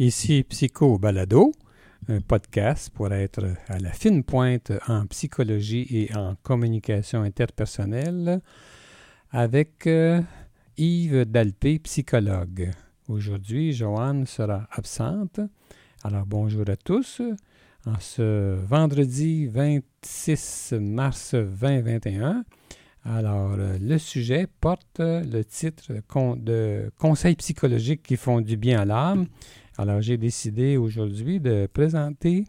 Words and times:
Ici 0.00 0.42
Psycho 0.44 0.98
Balado, 0.98 1.52
un 2.08 2.22
podcast 2.22 2.88
pour 2.94 3.12
être 3.12 3.44
à 3.66 3.78
la 3.78 3.92
fine 3.92 4.24
pointe 4.24 4.72
en 4.86 5.04
psychologie 5.06 5.86
et 5.90 6.16
en 6.16 6.34
communication 6.42 7.22
interpersonnelle 7.22 8.40
avec 9.30 9.86
euh, 9.86 10.22
Yves 10.78 11.26
Dalpé, 11.26 11.78
psychologue. 11.80 12.70
Aujourd'hui, 13.06 13.74
Joanne 13.74 14.24
sera 14.26 14.66
absente. 14.70 15.40
Alors 16.04 16.26
bonjour 16.26 16.68
à 16.68 16.76
tous. 16.76 17.20
En 17.84 17.98
ce 17.98 18.54
vendredi 18.54 19.46
26 19.46 20.74
mars 20.80 21.34
2021, 21.34 22.44
alors, 23.04 23.52
euh, 23.58 23.78
le 23.80 23.98
sujet 23.98 24.46
porte 24.60 25.00
le 25.00 25.42
titre 25.42 25.92
de 26.36 26.90
Conseils 26.98 27.36
psychologiques 27.36 28.02
qui 28.02 28.16
font 28.16 28.40
du 28.40 28.56
bien 28.56 28.80
à 28.80 28.84
l'âme 28.84 29.26
alors, 29.80 30.00
j'ai 30.00 30.16
décidé 30.16 30.76
aujourd'hui 30.76 31.38
de 31.38 31.68
présenter 31.72 32.44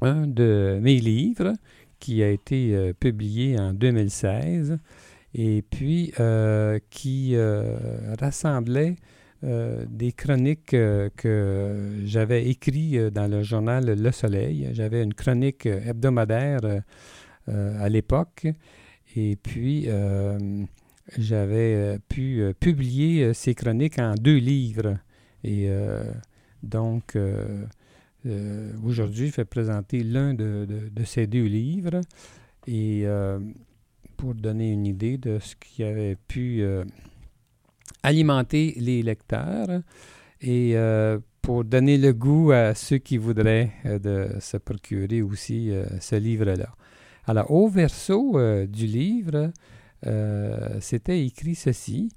un 0.00 0.26
de 0.26 0.80
mes 0.82 0.98
livres 0.98 1.52
qui 2.00 2.20
a 2.20 2.28
été 2.28 2.74
euh, 2.74 2.92
publié 2.92 3.56
en 3.60 3.72
2016 3.72 4.78
et 5.34 5.62
puis 5.62 6.12
euh, 6.18 6.80
qui 6.90 7.36
rassemblait 8.20 8.96
des 9.42 10.12
chroniques 10.12 10.70
que 10.70 12.00
j'avais 12.04 12.48
écrites 12.48 12.96
dans 13.12 13.28
le 13.30 13.42
journal 13.42 13.84
Le 14.00 14.12
Soleil. 14.12 14.68
J'avais 14.72 15.02
une 15.02 15.14
chronique 15.14 15.66
hebdomadaire 15.66 16.60
à 17.48 17.88
l'époque 17.88 18.46
et 19.16 19.36
puis 19.36 19.88
j'avais 21.18 21.98
pu 22.08 22.52
publier 22.60 23.34
ces 23.34 23.54
chroniques 23.54 23.98
en 23.98 24.14
deux 24.14 24.38
livres. 24.38 24.96
Et 25.42 25.68
donc, 26.62 27.16
euh, 27.16 27.64
euh, 28.26 28.72
aujourd'hui, 28.84 29.28
je 29.28 29.36
vais 29.36 29.44
présenter 29.44 30.04
l'un 30.04 30.34
de, 30.34 30.66
ces 31.04 31.26
deux 31.26 31.44
livres 31.44 32.00
et 32.66 33.02
euh, 33.04 33.40
pour 34.16 34.34
donner 34.34 34.70
une 34.70 34.86
idée 34.86 35.18
de 35.18 35.38
ce 35.40 35.56
qui 35.56 35.82
avait 35.82 36.16
pu 36.16 36.64
alimenter 38.02 38.74
les 38.78 39.02
lecteurs 39.02 39.82
et 40.40 40.74
pour 41.40 41.64
donner 41.64 41.98
le 41.98 42.12
goût 42.12 42.50
à 42.52 42.74
ceux 42.74 42.98
qui 42.98 43.16
voudraient 43.16 43.72
de 43.84 44.28
se 44.40 44.56
procurer 44.56 45.22
aussi 45.22 45.70
ce 46.00 46.16
livre-là. 46.16 46.74
Alors, 47.26 47.50
au 47.50 47.68
verso 47.68 48.36
du 48.66 48.86
livre, 48.86 49.52
c'était 50.80 51.24
écrit 51.24 51.54
ceci. 51.54 52.08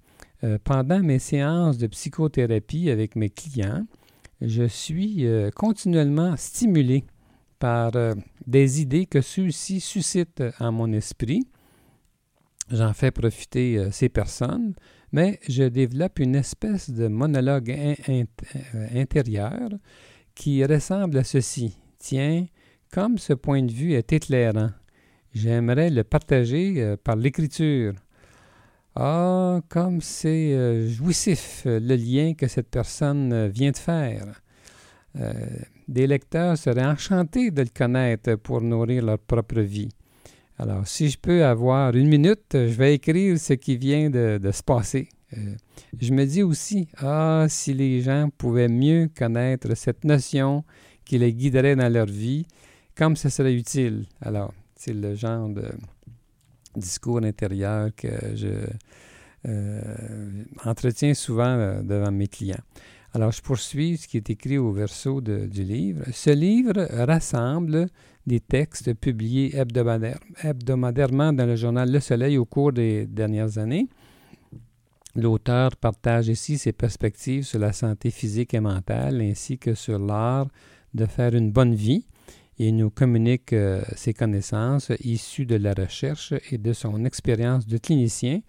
pendant 0.64 1.02
mes 1.02 1.20
séances 1.20 1.78
de 1.78 1.88
psychothérapie 1.88 2.90
avec 2.90 3.16
mes 3.16 3.30
clients, 3.30 3.86
je 4.42 4.64
suis 4.64 5.26
euh, 5.26 5.50
continuellement 5.52 6.36
stimulé 6.36 7.06
par 7.60 7.96
euh, 7.96 8.14
des 8.46 8.82
idées 8.82 9.06
que 9.06 9.22
ceux-ci 9.22 9.80
suscitent 9.80 10.44
en 10.60 10.72
mon 10.72 10.92
esprit. 10.92 11.48
J'en 12.70 12.94
fais 12.94 13.12
profiter 13.12 13.78
euh, 13.78 13.92
ces 13.92 14.10
personnes, 14.10 14.74
mais 15.12 15.40
je 15.48 15.64
développe 15.64 16.20
une 16.20 16.36
espèce 16.36 16.90
de 16.90 17.08
monologue 17.08 17.76
intérieur 18.94 19.70
qui 20.34 20.64
ressemble 20.66 21.18
à 21.18 21.24
ceci. 21.24 21.78
Tiens, 22.00 22.46
comme 22.92 23.18
ce 23.18 23.34
point 23.34 23.64
de 23.64 23.72
vue 23.72 23.94
est 23.94 24.12
éclairant, 24.14 24.72
j'aimerais 25.34 25.90
le 25.90 26.04
partager 26.04 26.96
par 27.04 27.16
l'écriture. 27.16 27.94
Ah, 28.98 29.60
comme 29.68 30.00
c'est 30.00 30.54
euh, 30.54 30.88
jouissif 30.88 31.64
le 31.66 31.96
lien 31.96 32.34
que 32.34 32.48
cette 32.48 32.70
personne 32.70 33.34
euh, 33.34 33.48
vient 33.50 33.72
de 33.72 33.78
faire. 33.78 34.42
Euh, 35.18 35.34
des 35.90 36.08
lecteurs 36.08 36.58
seraient 36.58 36.86
enchantés 36.86 37.52
de 37.52 37.62
le 37.62 37.68
connaître 37.68 38.36
pour 38.36 38.62
nourrir 38.62 39.04
leur 39.04 39.20
propre 39.20 39.60
vie. 39.60 39.90
Alors, 40.58 40.88
si 40.88 41.10
je 41.10 41.18
peux 41.18 41.44
avoir 41.44 41.96
une 41.96 42.08
minute, 42.08 42.52
je 42.54 42.74
vais 42.74 42.96
écrire 42.96 43.38
ce 43.38 43.54
qui 43.54 43.78
vient 43.78 44.10
de, 44.10 44.40
se 44.52 44.64
passer. 44.64 45.10
je 46.00 46.14
me 46.14 46.26
dis 46.26 46.44
aussi, 46.44 46.88
ah, 46.98 47.46
si 47.50 47.74
les 47.74 48.02
gens 48.02 48.30
pouvaient 48.38 48.70
mieux 48.70 49.10
connaître 49.16 49.76
cette 49.76 50.06
notion 50.06 50.64
qui 51.04 51.18
les 51.18 51.34
guiderait 51.34 51.76
dans 51.76 51.92
leur 51.92 52.06
vie, 52.06 52.46
comme 52.96 53.16
ce 53.16 53.30
serait 53.30 53.54
utile? 53.54 54.06
Alors, 54.22 54.54
c'est 54.76 54.94
le 54.94 55.16
genre 55.16 55.50
de, 55.50 55.72
discours 56.78 57.24
intérieur 57.24 57.90
que 57.96 58.08
je 58.36 58.48
euh, 59.48 60.44
entretiens 60.64 61.14
souvent 61.14 61.44
euh, 61.46 61.82
devant 61.82 62.12
mes 62.12 62.28
clients. 62.28 62.64
Alors, 63.14 63.32
je 63.32 63.42
poursuis 63.42 63.98
ce 63.98 64.08
qui 64.08 64.18
est 64.18 64.30
écrit 64.30 64.58
au 64.58 64.72
verso 64.72 65.22
du 65.22 65.64
livre. 65.64 66.04
Ce 66.12 66.32
livre 66.32 66.88
rassemble 67.06 67.88
des 68.26 68.40
textes 68.40 68.94
publiés 68.94 69.56
hebdomadairement 69.56 71.34
dans 71.34 71.46
le 71.46 71.56
journal 71.56 71.92
Le 71.92 72.00
Soleil 72.00 72.38
au 72.38 72.46
cours 72.46 72.74
des 72.74 73.06
dernières 73.06 73.58
années. 73.58 73.88
L'auteur 75.16 75.76
partage 75.78 76.28
ici 76.28 76.58
ses 76.58 76.74
perspectives 76.74 77.44
sur 77.44 77.60
la 77.60 77.72
santé 77.72 78.12
physique 78.12 78.54
et 78.54 78.60
mentale 78.60 79.22
ainsi 79.22 79.58
que 79.58 79.74
sur 79.74 79.98
l'art 79.98 80.48
de 80.94 81.06
faire 81.06 81.34
une 81.36 81.52
bonne 81.52 81.74
vie 81.74 82.06
et 82.58 82.72
nous 82.72 82.90
communique 82.90 83.54
euh, 83.54 83.82
ses 83.96 84.14
connaissances 84.14 84.92
issues 85.02 85.46
de 85.46 85.56
la 85.56 85.74
recherche 85.74 86.34
et 86.52 86.58
de 86.58 86.74
son 86.74 87.04
expérience 87.06 87.68
de 87.68 87.78
clinicien, 87.78 88.42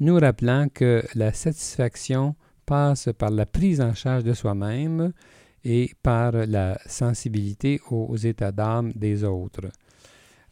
nous 0.00 0.16
rappelant 0.16 0.66
que 0.72 1.04
la 1.14 1.32
satisfaction 1.32 2.34
passe 2.66 3.08
par 3.16 3.30
la 3.30 3.46
prise 3.46 3.80
en 3.80 3.94
charge 3.94 4.24
de 4.24 4.32
soi-même 4.32 5.12
et 5.64 5.90
par 6.02 6.32
la 6.32 6.78
sensibilité 6.86 7.80
aux 7.90 8.16
états 8.16 8.52
d'âme 8.52 8.92
des 8.94 9.24
autres. 9.24 9.68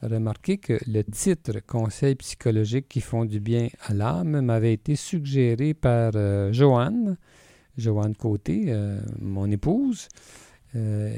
Remarquez 0.03 0.56
que 0.56 0.78
le 0.87 1.04
titre 1.04 1.60
Conseils 1.66 2.15
psychologiques 2.15 2.88
qui 2.88 3.03
font 3.03 3.26
du 3.26 3.38
bien 3.38 3.69
à 3.82 3.93
l'âme 3.93 4.41
m'avait 4.41 4.72
été 4.72 4.97
suggéré 4.97 5.75
par 5.75 6.12
euh, 6.15 6.50
Joanne, 6.53 7.19
Joanne 7.76 8.15
Côté, 8.16 8.65
euh, 8.69 8.98
mon 9.19 9.50
épouse, 9.50 10.09
euh, 10.75 11.12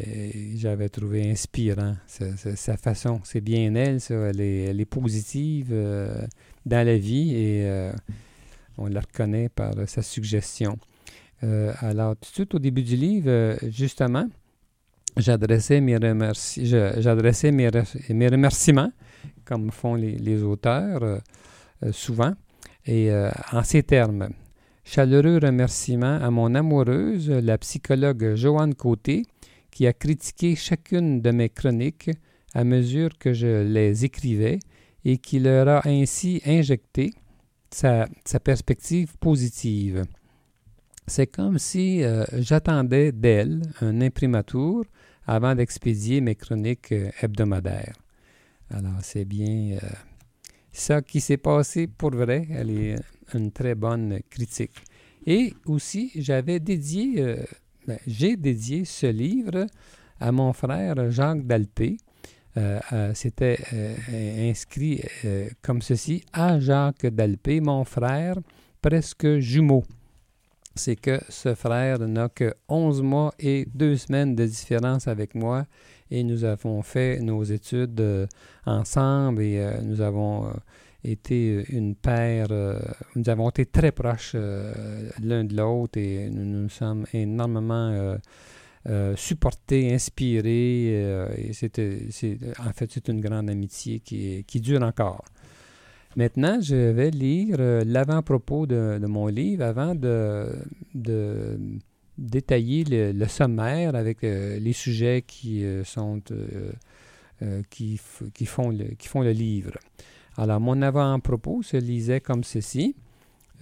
j'avais 0.56 0.88
trouvé 0.88 1.30
inspirant 1.30 1.94
sa, 2.06 2.76
façon. 2.76 3.20
C'est 3.22 3.40
bien 3.40 3.72
elle, 3.76 4.00
ça. 4.00 4.14
Elle 4.14 4.40
est, 4.40 4.84
positive 4.84 5.72
dans 6.66 6.86
la 6.86 6.96
vie 6.96 7.36
et 7.36 7.90
on 8.78 8.86
la 8.86 9.00
reconnaît 9.00 9.48
par 9.48 9.74
sa 9.86 10.02
suggestion. 10.02 10.76
Alors, 11.42 12.16
tout 12.16 12.30
de 12.30 12.34
suite 12.34 12.54
au 12.54 12.58
début 12.58 12.82
du 12.82 12.96
livre, 12.96 13.56
justement, 13.68 14.28
j'adressais 15.16 15.80
mes, 15.80 15.98
mes, 15.98 16.32
mes, 18.10 18.28
remerciements, 18.28 18.92
comme 19.44 19.70
font 19.70 19.94
les, 19.94 20.42
auteurs 20.42 21.20
souvent, 21.90 22.32
et 22.86 23.10
en 23.52 23.62
ces 23.64 23.82
termes. 23.82 24.28
Chaleureux 24.84 25.38
remerciement 25.42 26.18
à 26.20 26.30
mon 26.30 26.54
amoureuse, 26.54 27.30
la 27.30 27.56
psychologue 27.58 28.34
Joanne 28.34 28.74
Côté, 28.74 29.24
qui 29.70 29.86
a 29.86 29.92
critiqué 29.92 30.54
chacune 30.54 31.20
de 31.22 31.30
mes 31.30 31.48
chroniques 31.48 32.10
à 32.54 32.64
mesure 32.64 33.16
que 33.18 33.32
je 33.32 33.62
les 33.62 34.04
écrivais 34.04 34.58
et 35.04 35.18
qui 35.18 35.40
leur 35.40 35.68
a 35.68 35.88
ainsi 35.88 36.42
injecté 36.46 37.12
sa, 37.70 38.06
perspective 38.44 39.16
positive. 39.18 40.04
C'est 41.06 41.26
comme 41.26 41.58
si 41.58 42.04
euh, 42.04 42.24
j'attendais 42.32 43.10
d'elle 43.12 43.62
un 43.80 44.00
imprimatur 44.00 44.84
avant 45.26 45.54
d'expédier 45.54 46.20
mes 46.20 46.36
chroniques 46.36 46.92
euh, 46.92 47.10
hebdomadaires. 47.20 47.96
Alors, 48.70 49.00
c'est 49.02 49.24
bien 49.24 49.78
euh, 49.82 49.88
ça 50.70 51.02
qui 51.02 51.20
s'est 51.20 51.38
passé 51.38 51.88
pour 51.88 52.12
vrai. 52.12 52.46
Elle 52.50 52.70
est 52.70 52.96
une 53.34 53.50
très 53.50 53.74
bonne 53.74 54.20
critique. 54.30 54.76
Et 55.26 55.54
aussi, 55.66 56.12
j'avais 56.14 56.60
dédié 56.60 57.36
ben, 57.86 57.98
j'ai 58.06 58.36
dédié 58.36 58.84
ce 58.84 59.06
livre 59.06 59.66
à 60.20 60.32
mon 60.32 60.52
frère 60.52 61.10
Jacques 61.10 61.46
Dalpé. 61.46 61.96
C'était 63.14 63.58
inscrit 64.50 65.00
comme 65.62 65.80
ceci 65.80 66.24
à 66.32 66.58
Jacques 66.58 67.06
Dalpé, 67.06 67.60
mon 67.60 67.84
frère, 67.84 68.36
presque 68.80 69.38
jumeau. 69.38 69.84
C'est 70.74 70.96
que 70.96 71.20
ce 71.28 71.54
frère 71.54 71.98
n'a 72.00 72.28
que 72.28 72.54
11 72.68 73.02
mois 73.02 73.34
et 73.38 73.68
2 73.74 73.96
semaines 73.96 74.34
de 74.34 74.46
différence 74.46 75.06
avec 75.06 75.34
moi 75.34 75.66
et 76.10 76.24
nous 76.24 76.44
avons 76.44 76.82
fait 76.82 77.20
nos 77.20 77.42
études 77.42 78.28
ensemble 78.64 79.42
et 79.42 79.80
nous 79.82 80.00
avons 80.00 80.50
été 81.04 81.56
euh, 81.56 81.64
une 81.68 81.94
paire, 81.94 82.48
euh, 82.50 82.78
nous 83.16 83.28
avons 83.28 83.48
été 83.50 83.66
très 83.66 83.92
proches 83.92 84.32
euh, 84.34 85.10
l'un 85.22 85.44
de 85.44 85.56
l'autre 85.56 85.98
et 85.98 86.30
nous 86.30 86.44
nous 86.44 86.68
sommes 86.68 87.06
énormément 87.12 88.16
supporté, 89.16 89.94
inspiré. 89.94 91.28
et 91.36 91.52
c'était, 91.52 92.00
en 92.58 92.72
fait, 92.72 92.90
c'est 92.90 93.08
une 93.08 93.20
grande 93.20 93.48
amitié 93.48 94.00
qui 94.00 94.60
dure 94.60 94.82
encore. 94.82 95.24
Maintenant, 96.16 96.60
je 96.60 96.74
vais 96.74 97.10
lire 97.10 97.56
l'avant-propos 97.58 98.66
de, 98.66 98.98
mon 99.06 99.28
livre 99.28 99.64
avant 99.64 99.94
de, 99.94 100.48
détailler 102.18 102.84
le, 103.12 103.26
sommaire 103.26 103.94
avec 103.94 104.22
les 104.22 104.72
sujets 104.72 105.22
qui 105.26 105.64
sont 105.84 106.20
qui, 107.70 107.96
font 108.46 108.70
le, 108.70 108.84
qui 108.94 109.08
font 109.08 109.22
le 109.22 109.32
livre. 109.32 109.72
Alors, 110.36 110.60
mon 110.60 110.80
avant-propos 110.82 111.62
se 111.62 111.76
lisait 111.76 112.20
comme 112.20 112.44
ceci. 112.44 112.94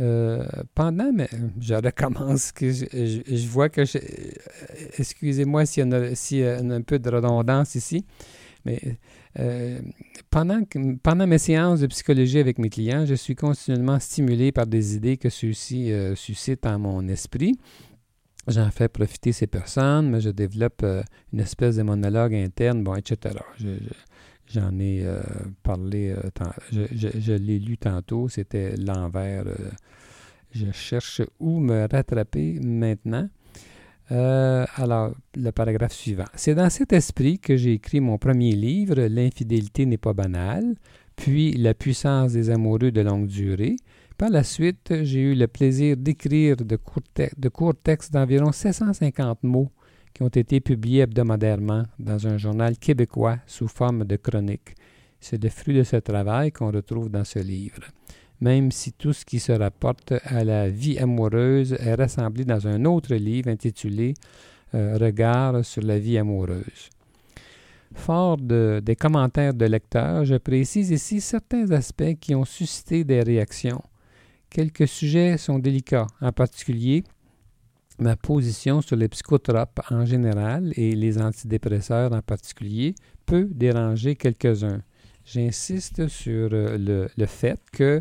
Euh, 0.00 0.46
pendant, 0.74 1.12
mais 1.12 1.28
je 1.60 1.74
recommence, 1.74 2.52
que 2.52 2.70
je, 2.70 3.46
vois 3.48 3.68
que, 3.68 3.82
excusez-moi 4.98 5.66
s'il 5.66 6.38
y, 6.38 6.44
a 6.44 6.56
un 6.58 6.80
peu 6.80 6.98
de 6.98 7.10
redondance 7.10 7.74
ici, 7.74 8.06
mais 8.64 8.80
euh, 9.38 9.80
pendant, 10.30 10.62
pendant 11.02 11.26
mes 11.26 11.38
séances 11.38 11.80
de 11.80 11.86
psychologie 11.86 12.38
avec 12.38 12.58
mes 12.58 12.70
clients, 12.70 13.06
je 13.06 13.14
suis 13.14 13.34
continuellement 13.34 13.98
stimulé 13.98 14.52
par 14.52 14.66
des 14.66 14.96
idées 14.96 15.16
que 15.16 15.28
ceux-ci 15.28 15.92
euh, 15.92 16.14
suscitent 16.14 16.66
en 16.66 16.78
mon 16.78 17.06
esprit. 17.08 17.58
J'en 18.48 18.70
fais 18.70 18.88
profiter 18.88 19.32
ces 19.32 19.46
personnes, 19.46 20.10
mais 20.10 20.20
je 20.20 20.30
développe 20.30 20.84
une 21.32 21.40
espèce 21.40 21.76
de 21.76 21.82
monologue 21.82 22.34
interne, 22.34 22.82
bon, 22.82 22.94
etc. 22.96 23.34
J'en 24.52 24.76
ai 24.80 25.04
euh, 25.04 25.20
parlé, 25.62 26.10
euh, 26.10 26.50
je, 26.72 27.32
l'ai 27.32 27.60
lu 27.60 27.78
tantôt, 27.78 28.28
c'était 28.28 28.74
l'envers. 28.76 29.46
Euh, 29.46 29.70
je 30.50 30.72
cherche 30.72 31.22
où 31.38 31.60
me 31.60 31.86
rattraper 31.88 32.58
maintenant. 32.60 33.28
Alors, 34.10 35.12
le 35.36 35.50
paragraphe 35.50 35.92
suivant. 35.92 36.24
C'est 36.34 36.54
dans 36.54 36.70
cet 36.70 36.92
esprit 36.92 37.38
que 37.38 37.56
j'ai 37.56 37.74
écrit 37.74 38.00
mon 38.00 38.18
premier 38.18 38.52
livre, 38.52 38.96
L'infidélité 38.96 39.86
n'est 39.86 39.98
pas 39.98 40.12
banale, 40.12 40.74
puis 41.16 41.52
La 41.52 41.74
puissance 41.74 42.32
des 42.32 42.50
amoureux 42.50 42.90
de 42.90 43.00
longue 43.00 43.26
durée. 43.26 43.76
Par 44.18 44.30
la 44.30 44.42
suite, 44.42 44.92
j'ai 45.02 45.20
eu 45.20 45.34
le 45.34 45.46
plaisir 45.46 45.96
d'écrire 45.96 46.56
de 46.56 46.76
courts, 46.76 47.02
de 47.36 47.48
courts 47.48 47.74
textes 47.82 48.12
d'environ 48.12 48.52
750 48.52 49.44
mots 49.44 49.70
qui 50.12 50.22
ont 50.22 50.28
été 50.28 50.60
publiés 50.60 51.02
hebdomadairement 51.02 51.84
dans 51.98 52.26
un 52.26 52.36
journal 52.36 52.76
québécois 52.76 53.38
sous 53.46 53.68
forme 53.68 54.04
de 54.04 54.16
chronique. 54.16 54.74
C'est 55.20 55.42
le 55.42 55.50
fruit 55.50 55.76
de 55.76 55.84
ce 55.84 55.96
travail 55.96 56.50
qu'on 56.52 56.70
retrouve 56.70 57.10
dans 57.10 57.24
ce 57.24 57.38
livre, 57.38 57.82
même 58.40 58.70
si 58.70 58.92
tout 58.92 59.12
ce 59.12 59.24
qui 59.24 59.38
se 59.38 59.52
rapporte 59.52 60.12
à 60.24 60.44
la 60.44 60.68
vie 60.68 60.98
amoureuse 60.98 61.72
est 61.74 61.94
rassemblé 61.94 62.44
dans 62.44 62.66
un 62.66 62.84
autre 62.84 63.14
livre 63.14 63.48
intitulé 63.50 64.14
euh, 64.74 64.96
Regard 64.98 65.64
sur 65.64 65.82
la 65.82 65.98
vie 65.98 66.18
amoureuse. 66.18 66.90
Fort 67.92 68.36
des 68.36 68.96
commentaires 68.96 69.52
de 69.52 69.66
lecteurs, 69.66 70.24
je 70.24 70.36
précise 70.36 70.90
ici 70.90 71.20
certains 71.20 71.70
aspects 71.72 72.14
qui 72.20 72.36
ont 72.36 72.44
suscité 72.44 73.02
des 73.02 73.20
réactions. 73.20 73.82
Quelques 74.48 74.86
sujets 74.86 75.36
sont 75.38 75.58
délicats, 75.58 76.06
en 76.20 76.30
particulier 76.30 77.02
ma 78.00 78.16
position 78.16 78.80
sur 78.80 78.96
les 78.96 79.08
psychotropes 79.08 79.80
en 79.90 80.04
général 80.04 80.72
et 80.76 80.94
les 80.94 81.20
antidépresseurs 81.20 82.12
en 82.12 82.22
particulier 82.22 82.94
peut 83.26 83.48
déranger 83.50 84.16
quelques-uns. 84.16 84.82
J'insiste 85.24 86.08
sur 86.08 86.48
euh, 86.52 87.08
le, 87.16 87.26
fait 87.26 87.60
que 87.72 88.00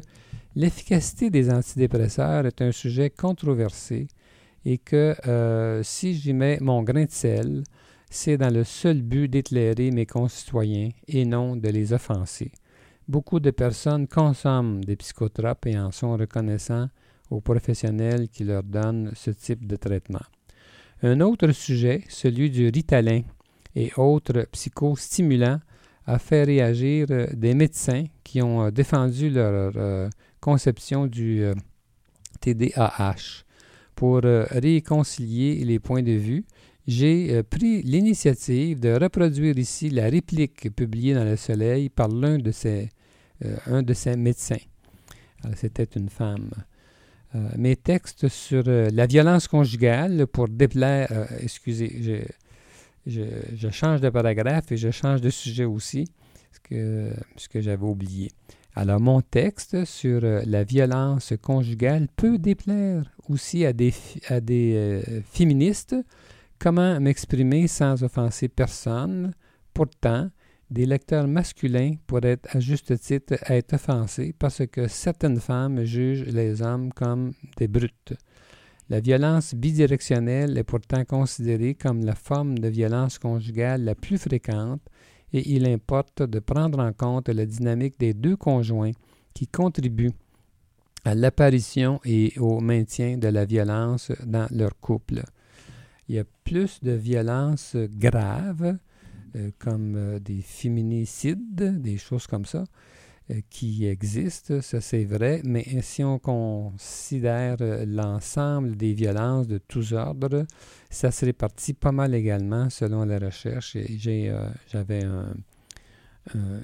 l'efficacité 0.56 1.30
des 1.30 1.50
antidépresseurs 1.50 2.46
est 2.46 2.62
un 2.62 2.72
sujet 2.72 3.10
controversé 3.10 4.08
et 4.66 4.78
que 4.78 5.16
euh, 5.28 5.82
si 5.84 6.14
j'y 6.16 6.34
mets 6.34 6.58
mon 6.62 6.84
grain 6.84 7.06
de 7.06 7.12
sel, 7.12 7.64
c'est 8.10 8.38
dans 8.38 8.54
le 8.54 8.64
seul 8.64 9.02
but 9.02 9.28
d'éclairer 9.28 9.92
mes 9.92 10.06
concitoyens 10.06 10.90
et 11.08 11.26
non 11.26 11.56
de 11.56 11.70
les 11.70 11.94
offenser. 11.94 12.52
Beaucoup 13.08 13.40
de 13.40 13.52
personnes 13.52 14.08
consomment 14.08 14.84
des 14.84 14.96
psychotropes 14.96 15.66
et 15.68 15.80
en 15.80 15.92
sont 15.92 16.18
reconnaissants 16.18 16.90
aux 17.30 17.42
professionnels 17.42 18.30
qui 18.30 18.44
leur 18.44 18.64
donnent 18.64 19.12
ce 19.16 19.32
type 19.32 19.66
de 19.66 19.76
traitement. 19.76 20.22
Un 21.02 21.22
autre 21.22 21.52
sujet, 21.52 22.04
celui 22.10 22.50
du 22.50 22.70
ritalin 22.70 23.22
et 23.76 23.92
autres 23.98 24.48
psychostimulants, 24.52 25.60
a 26.06 26.18
fait 26.18 26.44
réagir 26.44 27.06
euh, 27.12 27.28
des 27.34 27.54
médecins 27.54 28.04
qui 28.24 28.42
ont 28.42 28.64
euh, 28.64 28.72
défendu 28.72 29.30
leur 29.30 29.78
conception 30.40 31.08
du 31.08 31.44
TDAH. 32.42 33.44
Pour 33.96 34.22
réconcilier 34.24 35.66
les 35.66 35.80
points 35.80 36.04
de 36.04 36.14
vue, 36.14 36.46
j'ai 36.88 37.44
pris 37.44 37.82
l'initiative 37.82 38.80
de 38.80 38.94
reproduire 38.94 39.58
ici 39.58 39.90
la 39.90 40.10
réplique 40.10 40.74
publiée 40.76 41.14
dans 41.14 41.26
Le 41.26 41.36
Soleil 41.36 41.90
par 41.90 42.08
l'un 42.08 42.38
de 42.38 42.52
ces 42.52 42.90
médecins. 44.16 44.64
C'était 45.56 45.84
une 45.96 46.10
femme. 46.10 46.50
Euh, 47.36 47.48
mes 47.58 47.76
textes 47.76 48.28
sur 48.28 48.64
euh, 48.68 48.90
la 48.92 49.06
violence 49.06 49.48
conjugale 49.48 50.26
pour 50.26 50.48
déplaire. 50.48 51.10
Euh, 51.12 51.26
excusez, 51.42 52.26
je, 53.06 53.22
je, 53.56 53.70
change 53.70 54.02
de 54.02 54.10
paragraphe 54.10 54.72
et 54.72 54.78
je 54.78 54.90
change 54.90 55.22
de 55.22 55.30
sujet 55.30 55.66
aussi, 55.66 56.08
ce 56.52 57.12
ce 57.38 57.48
que 57.48 57.62
j'avais 57.62 57.86
oublié. 57.86 58.32
Alors, 58.82 59.02
mon 59.02 59.20
texte 59.20 59.84
sur 59.84 60.22
la 60.22 60.64
violence 60.64 61.34
conjugale 61.42 62.08
peut 62.16 62.38
déplaire 62.38 63.12
aussi 63.28 63.66
à 63.66 63.74
des, 63.74 63.94
à 64.30 64.40
des 64.40 65.22
féministes. 65.30 65.98
Comment 66.60 66.98
m'exprimer 67.02 67.68
sans 67.68 68.02
offenser 68.04 68.48
personne? 68.48 69.34
Pourtant, 69.74 70.30
des 70.72 70.86
lecteurs 70.86 71.28
masculins 71.28 71.96
pourraient 72.08 72.40
à 72.52 72.62
juste 72.62 72.98
titre 73.02 73.34
être 73.52 73.74
offensés 73.74 74.34
parce 74.40 74.66
que 74.66 74.88
certaines 74.88 75.42
femmes 75.42 75.84
jugent 75.84 76.28
les 76.28 76.62
hommes 76.62 76.94
comme 76.94 77.34
des 77.58 77.68
brutes. 77.68 78.14
La 78.88 79.02
violence 79.02 79.56
bidirectionnelle 79.56 80.58
est 80.58 80.64
pourtant 80.64 81.04
considérée 81.04 81.76
comme 81.76 82.06
la 82.06 82.16
forme 82.16 82.58
de 82.58 82.70
violence 82.70 83.20
conjugale 83.20 83.84
la 83.84 83.96
plus 83.96 84.18
fréquente 84.18 84.82
et 85.34 85.56
il 85.56 85.68
importe 85.68 86.24
de 86.24 86.40
prendre 86.40 86.80
en 86.80 86.94
compte 86.94 87.30
la 87.30 87.46
dynamique 87.46 88.00
des 88.00 88.14
deux 88.14 88.36
conjoints 88.36 88.92
qui 89.34 89.48
contribuent 89.48 90.14
à 91.06 91.16
l'apparition 91.16 92.00
et 92.04 92.34
au 92.38 92.60
maintien 92.60 93.18
de 93.18 93.28
la 93.28 93.46
violence 93.46 94.12
dans 94.26 94.48
leur 94.52 94.80
couple. 94.80 95.24
Il 96.08 96.16
y 96.16 96.20
a 96.20 96.26
plus 96.44 96.84
de 96.84 96.92
violence 96.92 97.76
grave 97.76 98.78
euh, 99.36 99.52
comme 99.60 99.96
euh, 99.96 100.20
des 100.20 100.42
féminicides, 100.42 101.82
des 101.82 101.98
choses 101.98 102.26
comme 102.26 102.46
ça, 102.46 102.64
qui 103.50 103.86
existent, 103.86 104.62
ça 104.62 104.82
c'est 104.82 105.06
vrai, 105.06 105.42
mais 105.44 105.64
si 105.82 106.04
on 106.04 106.18
considère 106.18 107.58
l'ensemble 107.86 108.76
des 108.76 108.94
violences 108.94 109.48
de 109.48 109.60
tous 109.60 109.94
ordres, 109.94 110.46
ça 110.90 111.12
se 111.12 111.26
répartit 111.26 111.74
pas 111.74 111.92
mal 111.92 112.16
également 112.16 112.70
selon 112.70 113.06
la 113.06 113.20
recherche. 113.20 113.78
J'avais 114.72 115.04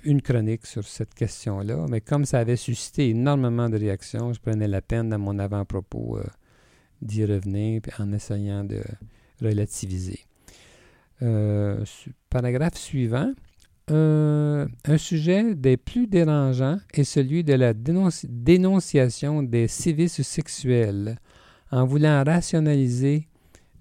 une 0.03 0.21
chronique 0.21 0.65
sur 0.65 0.83
cette 0.83 1.13
question-là, 1.13 1.85
mais 1.89 2.01
comme 2.01 2.25
ça 2.25 2.39
avait 2.39 2.55
suscité 2.55 3.09
énormément 3.09 3.69
de 3.69 3.77
réactions, 3.77 4.33
je 4.33 4.39
prenais 4.39 4.67
la 4.67 4.81
peine 4.81 5.09
dans 5.09 5.19
mon 5.19 5.37
avant-propos 5.37 6.19
d'y 7.01 7.25
revenir 7.25 7.81
en 7.99 8.11
essayant 8.11 8.63
de 8.63 8.81
relativiser. 9.41 10.25
Euh, 11.21 11.83
paragraphe 12.29 12.77
suivant. 12.77 13.31
Un 13.93 14.97
sujet 14.97 15.53
des 15.53 15.77
plus 15.77 16.07
dérangeants 16.07 16.79
est 16.93 17.03
celui 17.03 17.43
de 17.43 17.53
la 17.53 17.73
dénonciation 17.73 19.43
des 19.43 19.67
sévices 19.67 20.21
sexuels. 20.21 21.17
En 21.71 21.85
voulant 21.85 22.23
rationaliser 22.23 23.27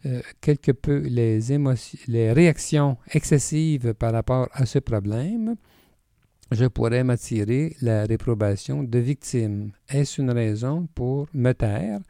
euh, 0.06 0.20
quelque 0.40 0.72
peu 0.72 0.98
les, 0.98 1.38
les 2.08 2.32
réactions 2.32 2.98
excessives 3.12 3.94
par 3.94 4.12
rapport 4.12 4.48
à 4.52 4.66
ce 4.66 4.78
problème, 4.78 5.56
je 6.50 6.66
pourrais 6.66 7.04
m'attirer 7.04 7.74
la 7.80 8.04
réprobation 8.04 8.82
de 8.82 8.98
victimes. 8.98 9.72
Est-ce 9.88 10.20
une 10.20 10.30
raison 10.30 10.86
pour 10.94 11.26
me 11.32 11.52
taire? 11.52 12.00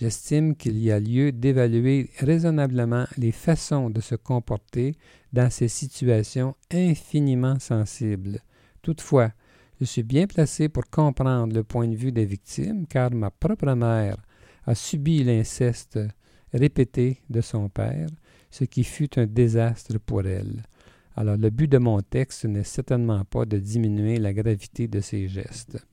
J'estime 0.00 0.54
qu'il 0.54 0.78
y 0.78 0.92
a 0.92 1.00
lieu 1.00 1.32
d'évaluer 1.32 2.10
raisonnablement 2.20 3.06
les 3.16 3.32
façons 3.32 3.90
de 3.90 4.00
se 4.00 4.14
comporter 4.14 4.94
dans 5.32 5.50
ces 5.50 5.66
situations 5.66 6.54
infiniment 6.72 7.58
sensibles. 7.58 8.38
Toutefois, 8.80 9.32
je 9.80 9.84
suis 9.84 10.04
bien 10.04 10.28
placé 10.28 10.68
pour 10.68 10.84
comprendre 10.88 11.52
le 11.52 11.64
point 11.64 11.88
de 11.88 11.96
vue 11.96 12.12
des 12.12 12.26
victimes, 12.26 12.86
car 12.86 13.10
ma 13.12 13.32
propre 13.32 13.72
mère 13.74 14.18
a 14.66 14.76
subi 14.76 15.24
l'inceste 15.24 15.98
répété 16.52 17.20
de 17.28 17.40
son 17.40 17.68
père, 17.68 18.08
ce 18.52 18.62
qui 18.64 18.84
fut 18.84 19.18
un 19.18 19.26
désastre 19.26 19.98
pour 19.98 20.24
elle. 20.24 20.62
Alors 21.16 21.36
le 21.36 21.50
but 21.50 21.66
de 21.66 21.78
mon 21.78 22.00
texte 22.02 22.44
n'est 22.44 22.62
certainement 22.62 23.24
pas 23.24 23.46
de 23.46 23.58
diminuer 23.58 24.18
la 24.18 24.32
gravité 24.32 24.86
de 24.86 25.00
ces 25.00 25.26
gestes. 25.26 25.84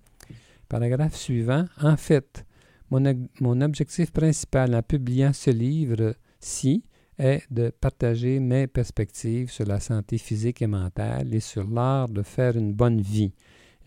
Paragraphe 0.69 1.15
suivant. 1.15 1.65
En 1.81 1.97
fait, 1.97 2.45
mon, 2.92 3.62
objectif 3.62 4.12
principal 4.12 4.75
en 4.75 4.82
publiant 4.82 5.34
ce 5.34 5.50
livre-ci 5.50 6.84
est 7.18 7.42
de 7.50 7.70
partager 7.70 8.39
mes 8.39 8.68
perspectives 8.68 9.50
sur 9.50 9.65
la 9.65 9.80
santé 9.80 10.18
physique 10.18 10.62
et 10.62 10.68
mentale 10.68 11.34
et 11.34 11.39
sur 11.39 11.68
l'art 11.70 12.10
de 12.10 12.22
faire 12.22 12.58
une 12.58 12.74
bonne 12.74 13.01
vie. 13.01 13.34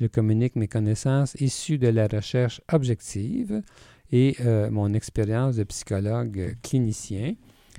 Je 0.01 0.07
communique 0.07 0.57
mes 0.57 0.69
connaissances 0.69 1.35
issues 1.41 1.79
de 1.79 1.89
la 1.89 2.07
recherche 2.07 2.61
objective 2.73 3.63
et 4.11 4.37
euh, 4.41 4.71
mon 4.71 4.95
expérience 4.95 5.57
de 5.57 5.65
psychologue 5.65 6.57
clinicien, 6.63 7.35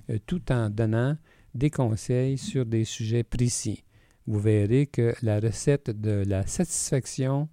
euh, 0.10 0.20
tout 0.26 0.52
en 0.52 0.70
donnant 0.70 1.18
des 1.56 1.70
conseils 1.70 2.38
sur 2.38 2.66
des 2.66 2.86
sujets 2.86 3.24
précis. 3.24 3.84
Vous 4.28 4.40
verrez 4.40 4.86
que 4.86 5.16
la 5.24 5.40
recette 5.40 5.90
de 5.90 6.24
la 6.28 6.46
satisfaction 6.46 7.50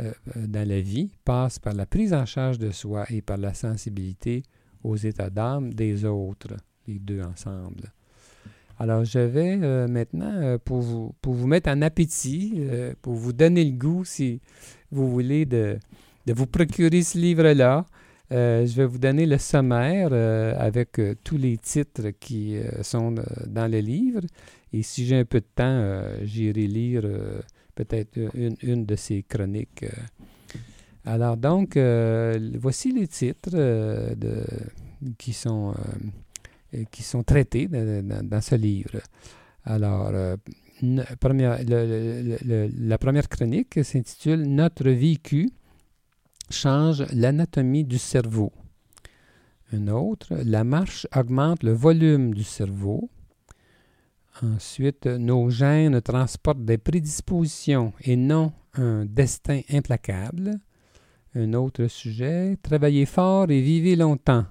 euh, 0.00 0.12
dans 0.36 0.66
la 0.68 0.80
vie 0.80 1.10
passe 1.24 1.58
par 1.58 1.74
la 1.74 1.86
prise 1.86 2.12
en 2.12 2.26
charge 2.26 2.58
de 2.58 2.70
soi 2.70 3.04
et 3.10 3.22
par 3.22 3.36
la 3.36 3.54
sensibilité 3.54 4.42
aux 4.82 4.96
états 4.96 5.30
d'âme 5.30 5.74
des 5.74 6.04
autres, 6.04 6.56
les 6.86 6.98
deux 6.98 7.22
ensemble. 7.22 7.92
Alors, 8.80 9.04
je 9.04 9.18
vais 9.18 9.58
euh, 9.62 9.86
maintenant, 9.88 10.32
euh, 10.32 10.56
pour, 10.56 10.80
vous, 10.80 11.14
pour 11.20 11.34
vous 11.34 11.46
mettre 11.46 11.68
en 11.68 11.82
appétit, 11.82 12.54
euh, 12.56 12.94
pour 13.02 13.12
vous 13.12 13.34
donner 13.34 13.62
le 13.62 13.72
goût, 13.72 14.06
si 14.06 14.40
vous 14.90 15.10
voulez, 15.10 15.44
de, 15.44 15.78
de 16.26 16.32
vous 16.32 16.46
procurer 16.46 17.02
ce 17.02 17.18
livre-là, 17.18 17.84
je 18.30 18.74
vais 18.76 18.86
vous 18.86 18.98
donner 18.98 19.26
le 19.26 19.36
sommaire 19.36 20.12
avec 20.58 21.00
tous 21.24 21.36
les 21.36 21.58
titres 21.58 22.10
qui 22.20 22.56
sont 22.82 23.16
dans 23.48 23.68
le 23.68 23.80
livre. 23.80 24.20
Et 24.72 24.82
si 24.84 25.04
j'ai 25.04 25.16
un 25.16 25.24
peu 25.24 25.40
de 25.40 25.46
temps, 25.52 26.00
j'irai 26.22 26.68
lire 26.68 27.02
peut-être 27.84 28.18
une, 28.34 28.56
une, 28.62 28.86
de 28.86 28.96
ces 28.96 29.22
chroniques. 29.22 29.84
Alors, 31.04 31.36
donc, 31.36 31.78
voici 32.58 32.92
les 32.92 33.08
titres 33.08 33.50
de, 33.50 34.44
qui 35.18 35.32
sont 35.32 35.74
qui 36.90 37.02
sont 37.02 37.22
traités 37.22 37.68
dans, 37.68 38.40
ce 38.40 38.54
livre. 38.54 39.00
Alors, 39.64 40.10
euh, 40.12 40.36
la 40.82 41.16
première 42.98 43.28
chronique 43.28 43.84
s'intitule 43.84 44.42
Notre 44.42 44.88
vécu 44.88 45.50
change 46.48 47.04
l'anatomie 47.12 47.84
du 47.84 47.98
cerveau. 47.98 48.52
Une 49.72 49.90
autre, 49.90 50.34
La 50.44 50.64
marche 50.64 51.06
augmente 51.14 51.62
le 51.62 51.72
volume 51.72 52.34
du 52.34 52.42
cerveau. 52.42 53.08
Ensuite, 54.42 55.06
nos 55.06 55.50
gènes 55.50 56.00
transportent 56.00 56.64
des 56.64 56.78
prédispositions 56.78 57.92
et 58.02 58.16
non 58.16 58.52
un 58.74 59.04
destin 59.04 59.60
implacable. 59.70 60.58
Un 61.34 61.52
autre 61.54 61.86
sujet, 61.86 62.56
Travailler 62.62 63.06
fort 63.06 63.50
et 63.50 63.60
vivez 63.60 63.96
longtemps. 63.96 64.46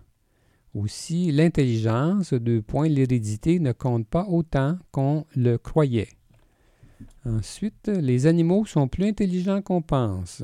Aussi, 0.76 1.32
l'intelligence, 1.32 2.34
deux 2.34 2.62
points, 2.62 2.88
l'hérédité 2.88 3.60
ne 3.60 3.72
compte 3.72 4.08
pas 4.08 4.26
autant 4.28 4.78
qu'on 4.92 5.26
le 5.36 5.58
croyait. 5.58 6.10
Ensuite, 7.26 7.88
les 7.88 8.28
animaux 8.28 8.66
sont 8.66 8.88
plus 8.88 9.06
intelligents 9.06 9.62
qu'on 9.62 9.82
pense. 9.82 10.44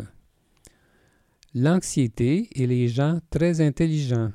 L'anxiété 1.53 2.49
et 2.53 2.67
les 2.67 2.87
gens 2.87 3.19
très 3.29 3.61
intelligents. 3.61 4.31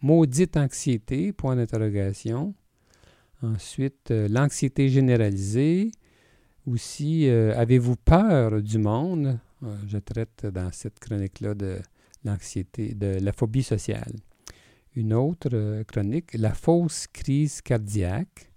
Maudite 0.00 0.56
anxiété, 0.56 1.32
point 1.32 1.56
d'interrogation. 1.56 2.54
Ensuite, 3.54 4.10
euh, 4.10 4.28
l'anxiété 4.28 4.88
généralisée. 4.88 5.90
Aussi, 6.66 7.28
euh, 7.28 7.56
avez-vous 7.56 7.96
peur 7.96 8.60
du 8.60 8.78
monde? 8.78 9.38
Euh, 9.62 9.76
je 9.86 9.98
traite 9.98 10.46
dans 10.46 10.72
cette 10.72 10.98
chronique-là 10.98 11.54
de 11.54 11.78
l'anxiété, 12.24 12.94
de 12.94 13.18
la 13.20 13.32
phobie 13.32 13.62
sociale 13.62 14.12
une 14.96 15.12
autre 15.12 15.82
chronique, 15.84 16.34
la 16.34 16.54
fausse 16.54 17.06
crise 17.06 17.60
cardiaque. 17.60 18.50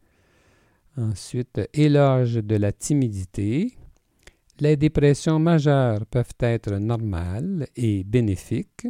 Ensuite, 0.97 1.61
éloge 1.73 2.35
de 2.35 2.55
la 2.55 2.71
timidité. 2.71 3.73
Les 4.59 4.75
dépressions 4.75 5.39
majeures 5.39 6.05
peuvent 6.05 6.35
être 6.39 6.73
normales 6.77 7.67
et 7.75 8.03
bénéfiques. 8.03 8.87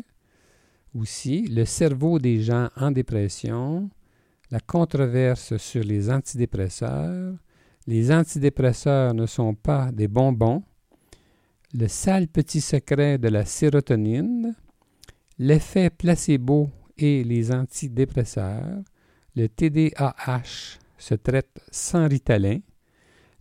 Aussi, 0.96 1.48
le 1.48 1.66
cerveau 1.66 2.18
des 2.18 2.42
gens 2.42 2.70
en 2.76 2.92
dépression, 2.92 3.90
la 4.52 4.60
controverse 4.60 5.58
sur 5.58 5.84
les 5.84 6.10
antidépresseurs. 6.10 7.36
Les 7.86 8.12
antidépresseurs 8.12 9.14
ne 9.14 9.26
sont 9.26 9.54
pas 9.54 9.92
des 9.92 10.08
bonbons. 10.08 10.64
Le 11.74 11.88
sale 11.88 12.28
petit 12.28 12.62
secret 12.62 13.18
de 13.18 13.28
la 13.28 13.46
sérotonine. 13.46 14.56
L'effet 15.38 15.90
placebo 15.90 16.70
et 16.98 17.24
les 17.24 17.52
antidépresseurs. 17.52 18.82
Le 19.36 19.48
TDAH 19.48 20.80
se 20.98 21.16
traite 21.16 21.62
sans 21.72 22.08
ritalin. 22.08 22.60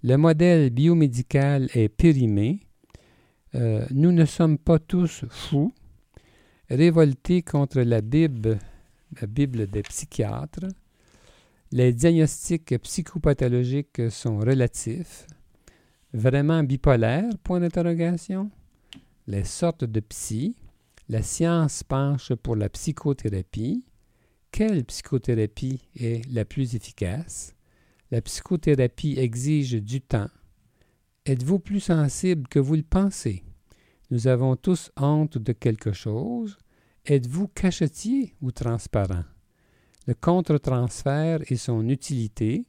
Le 0.03 0.17
modèle 0.17 0.71
biomédical 0.71 1.69
est 1.75 1.89
périmé. 1.89 2.61
Euh, 3.55 3.85
nous 3.91 4.13
ne 4.13 4.27
sommes 4.27 4.59
pas 4.59 4.79
tous 4.79 5.25
fous. 5.31 5.73
Révoltés 6.71 7.43
contre 7.43 7.81
la 7.81 8.03
Bible, 8.03 8.59
la 9.21 9.27
Bible 9.27 9.67
des 9.67 9.83
psychiatres. 9.83 10.69
Les 11.71 11.93
diagnostics 11.93 12.79
psychopathologiques 12.79 14.11
sont 14.11 14.39
relatifs. 14.39 15.27
Vraiment 16.15 16.63
bipolaire? 16.63 17.29
Point 17.45 17.61
d'interrogation. 17.61 18.51
Les 19.27 19.45
sortes 19.45 19.85
de 19.85 20.01
psy. 20.01 20.57
La 21.11 21.23
science 21.23 21.85
penche 21.85 22.35
pour 22.37 22.57
la 22.57 22.71
psychothérapie. 22.71 23.85
Quelle 24.51 24.83
psychothérapie 24.87 25.83
est 25.95 26.27
la 26.33 26.47
plus 26.47 26.75
efficace? 26.75 27.55
La 28.11 28.23
psychothérapie 28.23 29.19
exige 29.19 29.75
du 29.75 30.01
temps. 30.01 30.31
Êtes-vous 31.27 31.59
plus 31.59 31.81
sensible 31.81 32.49
que 32.49 32.59
vous 32.59 32.77
le 32.77 32.83
pensez? 32.83 33.45
Nous 34.11 34.27
avons 34.27 34.57
tous 34.57 34.91
honte 34.97 35.37
de 35.37 35.53
quelque 35.53 35.93
chose. 35.93 36.57
Êtes-vous 37.05 37.49
cachetier 37.49 38.35
ou 38.41 38.53
transparent? 38.53 39.25
Le 40.09 40.15
contre-transfert 40.15 41.41
et 41.49 41.57
son 41.57 41.87
utilité, 41.87 42.65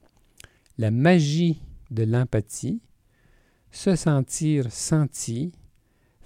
la 0.78 0.92
magie 0.92 1.62
de 1.90 2.04
l'empathie, 2.04 2.82
se 3.72 3.96
sentir 3.96 4.70
senti, 4.72 5.54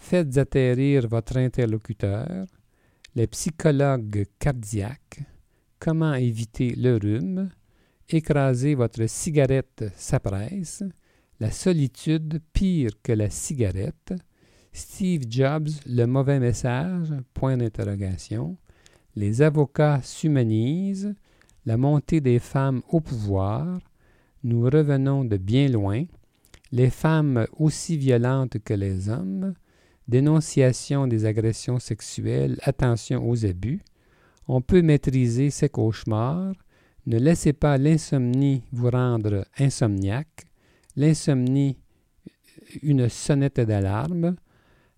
Faites 0.03 0.38
atterrir 0.38 1.08
votre 1.08 1.38
interlocuteur. 1.38 2.46
Les 3.15 3.25
psychologues 3.27 4.25
cardiaques. 4.38 5.22
Comment 5.79 6.15
éviter 6.15 6.75
le 6.75 6.98
rhume. 6.98 7.50
Écraser 8.10 8.75
votre 8.75 9.08
cigarette 9.08 9.86
s'appresse. 9.96 10.84
La 11.39 11.51
solitude 11.51 12.41
pire 12.51 13.01
que 13.01 13.13
la 13.13 13.29
cigarette. 13.29 14.13
Steve 14.74 15.24
Jobs, 15.29 15.70
le 15.86 16.05
mauvais 16.05 16.39
message, 16.39 17.13
point 17.34 17.55
d'interrogation. 17.55 18.58
Les 19.15 19.41
avocats 19.41 20.01
s'humanisent. 20.01 21.15
La 21.65 21.77
montée 21.77 22.22
des 22.22 22.39
femmes 22.39 22.82
au 22.89 23.00
pouvoir. 23.00 23.79
Nous 24.43 24.63
revenons 24.63 25.24
de 25.24 25.38
bien 25.38 25.70
loin. 25.70 26.03
Les 26.72 26.89
femmes 26.89 27.46
aussi 27.58 27.98
violentes 27.98 28.58
que 28.63 28.74
les 28.74 29.10
hommes 29.10 29.53
dénonciation 30.08 31.08
des 31.08 31.25
agressions 31.25 31.79
sexuelles, 31.79 32.58
attention 32.63 33.27
aux 33.27 33.46
abus. 33.46 33.82
On 34.48 34.62
peut 34.62 34.82
maîtriser 34.82 35.50
ses 35.50 35.70
cauchemars. 35.70 36.53
Ne 37.05 37.17
laissez 37.17 37.53
pas 37.53 37.77
l'insomnie 37.77 38.63
vous 38.72 38.89
rendre 38.89 39.46
insomniaque. 39.58 40.46
L'insomnie, 40.96 41.77
une 42.82 43.10
sonnette 43.10 43.60
d'alarme. 43.60 44.36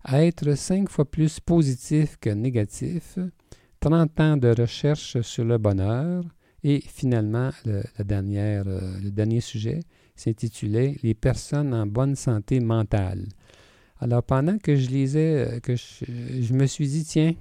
être 0.08 0.56
cinq 0.56 0.88
fois 0.88 1.04
plus 1.04 1.40
positif 1.40 2.16
que 2.20 2.30
négatif. 2.30 3.18
30 3.88 4.20
ans 4.20 4.36
de 4.36 4.48
recherche 4.48 5.20
sur 5.20 5.44
le 5.44 5.58
bonheur. 5.58 6.24
Et 6.64 6.80
finalement, 6.80 7.50
le, 7.64 7.84
dernière, 8.02 8.64
euh, 8.66 8.98
le 9.00 9.12
dernier 9.12 9.40
sujet 9.40 9.78
s'intitulait 10.16 10.96
Les 11.04 11.14
personnes 11.14 11.72
en 11.72 11.86
bonne 11.86 12.16
santé 12.16 12.58
mentale. 12.58 13.28
Alors, 14.00 14.24
pendant 14.24 14.58
que 14.58 14.74
je 14.74 14.88
lisais, 14.88 15.46
euh, 15.46 15.60
que 15.60 15.76
je, 15.76 16.52
me 16.52 16.66
suis 16.66 16.88
dit, 16.88 17.04
tiens, 17.04 17.34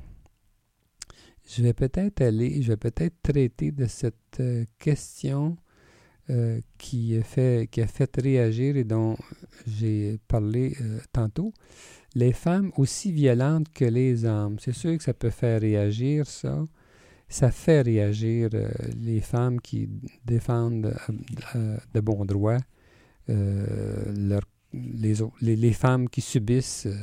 je 1.49 1.63
vais 1.63 1.73
peut-être 1.73 2.21
aller, 2.21 2.61
je 2.61 2.67
vais 2.67 2.77
peut-être 2.77 3.15
traiter 3.23 3.71
de 3.71 3.87
cette 3.87 4.39
euh, 4.39 4.65
question 4.77 5.57
qui, 6.79 7.21
fait, 7.21 7.69
qui 7.71 7.81
a 7.81 7.87
fait 7.87 8.09
réagir 8.19 8.77
et 8.77 8.83
dont 8.83 9.15
j'ai 9.67 10.19
parlé 10.27 10.75
tantôt. 11.13 11.53
Les 12.15 12.33
femmes 12.33 12.71
aussi 12.77 13.11
violentes 13.11 13.67
que 13.73 13.85
les 13.85 14.25
hommes. 14.25 14.57
C'est 14.59 14.73
sûr 14.73 14.97
que 14.97 15.03
ça 15.03 15.13
peut 15.13 15.29
faire 15.29 15.61
réagir, 15.61 16.25
ça. 16.25 16.65
Ça 17.27 17.51
fait 17.51 17.81
réagir 17.81 18.49
les 19.01 19.19
femmes 19.19 19.59
qui 19.59 19.89
défendent 20.25 20.95
de 21.93 21.99
bon 21.99 22.23
droit 22.23 22.59
les, 25.41 25.73
femmes 25.73 26.09
qui 26.09 26.21
subissent. 26.21 26.87
Euh, 26.87 26.95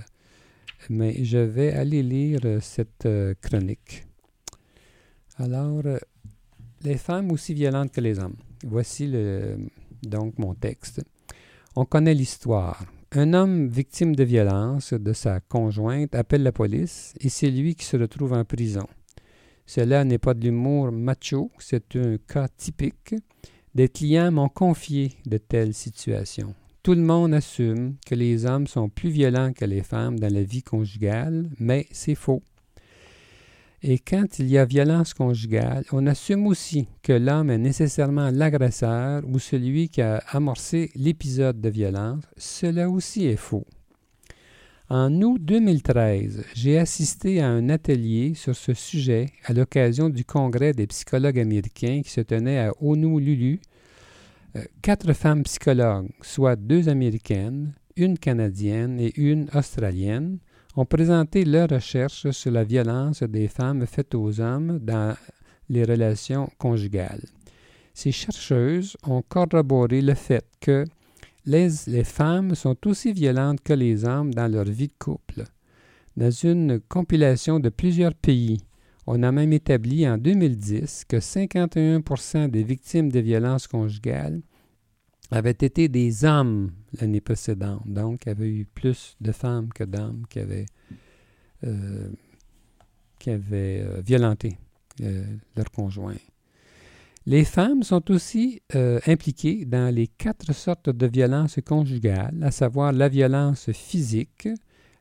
mais 0.91 1.25
je 1.25 1.39
vais 1.39 1.73
aller 1.73 2.03
lire 2.03 2.41
euh, 2.45 2.61
cette 2.61 3.07
euh, 3.07 3.35
chronique. 3.41 4.05
Alors, 5.37 5.83
les 6.83 6.99
femmes 6.99 7.33
aussi 7.33 7.55
violentes 7.55 7.93
que 7.93 8.01
les 8.01 8.19
hommes. 8.19 8.37
Voici 8.65 9.11
donc 10.03 10.39
mon 10.39 10.55
texte. 10.55 11.03
On 11.75 11.85
connaît 11.87 12.15
l'histoire. 12.15 12.85
Un 13.15 13.35
homme 13.35 13.69
victime 13.69 14.17
de 14.17 14.25
violence 14.25 14.95
de 14.95 15.13
sa 15.13 15.41
conjointe 15.41 16.15
appelle 16.15 16.43
la 16.43 16.51
police 16.51 17.13
et 17.21 17.29
c'est 17.29 17.51
lui 17.51 17.75
qui 17.75 17.85
se 17.85 17.99
retrouve 17.99 18.33
en 18.33 18.47
prison. 18.47 18.87
Cela 19.67 20.03
n'est 20.05 20.17
pas 20.17 20.33
de 20.33 20.45
l'humour 20.45 20.91
macho, 20.93 21.51
c'est 21.59 21.95
un 21.97 22.17
cas 22.27 22.49
typique. 22.49 23.15
Des 23.75 23.91
clients 23.91 24.33
m'ont 24.33 24.49
confié 24.49 25.13
de 25.27 25.37
telles 25.37 25.75
situations. 25.75 26.55
Tout 26.83 26.95
le 26.95 27.03
monde 27.03 27.35
assume 27.35 27.97
que 28.07 28.15
les 28.15 28.47
hommes 28.47 28.67
sont 28.67 28.89
plus 28.89 29.11
violents 29.11 29.53
que 29.53 29.67
les 29.67 29.83
femmes 29.83 30.19
dans 30.19 30.33
la 30.33 30.43
vie 30.43 30.63
conjugale, 30.63 31.51
mais 31.61 31.87
c'est 31.91 32.15
faux. 32.15 32.43
Et 33.85 33.99
quand 33.99 34.39
il 34.39 34.49
y 34.49 34.59
a 34.59 34.65
violence 34.65 35.13
conjugale, 35.13 35.85
on 35.91 36.07
assume 36.07 36.47
aussi 36.47 36.87
que 37.03 37.13
l'homme 37.13 37.51
est 37.51 37.59
nécessairement 37.59 38.31
l'agresseur 38.31 39.23
ou 39.27 39.41
celui 39.41 39.89
qui 39.89 40.01
a 40.03 40.19
amorcé 40.29 40.93
l'épisode 40.95 41.61
de 41.61 41.69
violence. 41.69 42.23
Cela 42.37 42.89
aussi 42.89 43.27
est 43.27 43.37
faux. 43.37 43.67
En 44.89 45.11
août 45.23 45.41
2013, 45.41 46.45
j'ai 46.55 46.79
assisté 46.79 47.41
à 47.41 47.49
un 47.49 47.71
atelier 47.71 48.35
sur 48.35 48.55
ce 48.55 48.73
sujet 48.73 49.31
à 49.47 49.53
l'occasion 49.53 50.11
du 50.11 50.25
Congrès 50.25 50.75
des 50.75 50.87
psychologues 50.87 51.41
américains 51.41 52.03
qui 52.05 52.11
se 52.11 52.21
tenait 52.21 52.59
à 52.61 52.73
Honolulu. 52.81 53.61
Euh, 54.55 54.63
quatre 54.83 55.13
femmes 55.13 55.43
psychologues, 55.43 56.11
soit 56.21 56.55
deux 56.55 56.89
américaines, 56.89 57.73
une 57.97 58.17
canadienne 58.17 59.01
et 59.01 59.13
une 59.17 59.49
australienne, 59.55 60.39
ont 60.77 60.85
présenté 60.87 61.45
leurs 61.45 61.69
recherches 61.69 62.31
sur 62.31 62.51
la 62.51 62.65
violence 62.65 63.23
des 63.23 63.49
femmes 63.49 63.87
faites 63.87 64.15
aux 64.15 64.41
hommes 64.41 64.79
dans 64.79 65.15
les 65.69 65.85
relations 65.85 66.49
conjugales. 66.59 67.25
Ces 67.95 68.13
chercheuses 68.13 68.97
ont 69.07 69.23
corroboré 69.23 70.01
le 70.01 70.15
fait 70.15 70.45
que 70.61 70.85
les, 71.45 71.69
femmes 72.05 72.55
sont 72.55 72.77
aussi 72.87 73.13
violentes 73.13 73.61
que 73.63 73.73
les 73.73 74.05
hommes 74.05 74.33
dans 74.33 74.51
leur 74.51 74.65
vie 74.65 74.89
de 74.89 74.95
couple. 74.99 75.45
Dans 76.17 76.31
une 76.31 76.81
compilation 76.81 77.59
de 77.59 77.69
plusieurs 77.69 78.15
pays, 78.15 78.59
on 79.07 79.23
a 79.23 79.33
même 79.33 79.53
établi 79.53 80.09
en 80.09 80.17
2010 80.17 81.05
que 81.09 81.17
51% 81.17 82.49
des 82.49 82.63
victimes 82.63 83.11
de 83.11 83.19
violences 83.19 83.67
conjugales 83.67 84.41
avaient 85.33 85.51
été 85.51 85.89
des 85.89 86.25
hommes 86.25 86.71
l'année 87.01 87.23
précédente. 87.23 87.83
Donc, 87.87 88.23
il 88.27 88.29
y 88.29 88.33
avait 88.33 88.51
eu 88.51 88.65
plus 88.67 89.17
de 89.21 89.33
femmes 89.33 89.71
que 89.75 89.83
d'hommes 89.83 90.25
qui 90.29 90.39
avaient, 90.39 90.67
euh, 91.65 92.09
qui 93.19 93.31
avaient 93.31 93.81
euh, 93.81 94.03
violenté 94.05 94.59
euh, 95.01 95.25
leur 95.57 95.71
conjoint. 95.71 96.17
Les 97.25 97.45
femmes 97.45 97.85
sont 97.85 98.11
aussi 98.11 98.61
impliquées 99.07 99.65
dans 99.65 99.95
les 99.95 100.09
quatre 100.09 100.53
sortes 100.53 100.91
de 100.91 101.07
violences 101.07 101.61
conjugales, 101.65 102.37
à 102.43 102.51
savoir 102.51 102.93
la 102.93 103.09
violence 103.09 103.71
physique, 103.71 104.49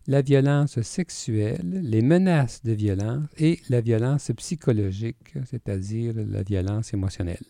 la 0.06 0.22
violence 0.22 0.80
sexuelle, 0.82 1.82
les 1.82 2.04
menaces 2.04 2.62
de 2.64 2.74
violence 2.74 3.28
et 3.40 3.60
la 3.70 3.82
violence 3.82 4.32
psychologique, 4.38 5.34
c'est-à-dire 5.46 6.14
la 6.16 6.44
violence 6.44 6.94
émotionnelle. 6.94 7.44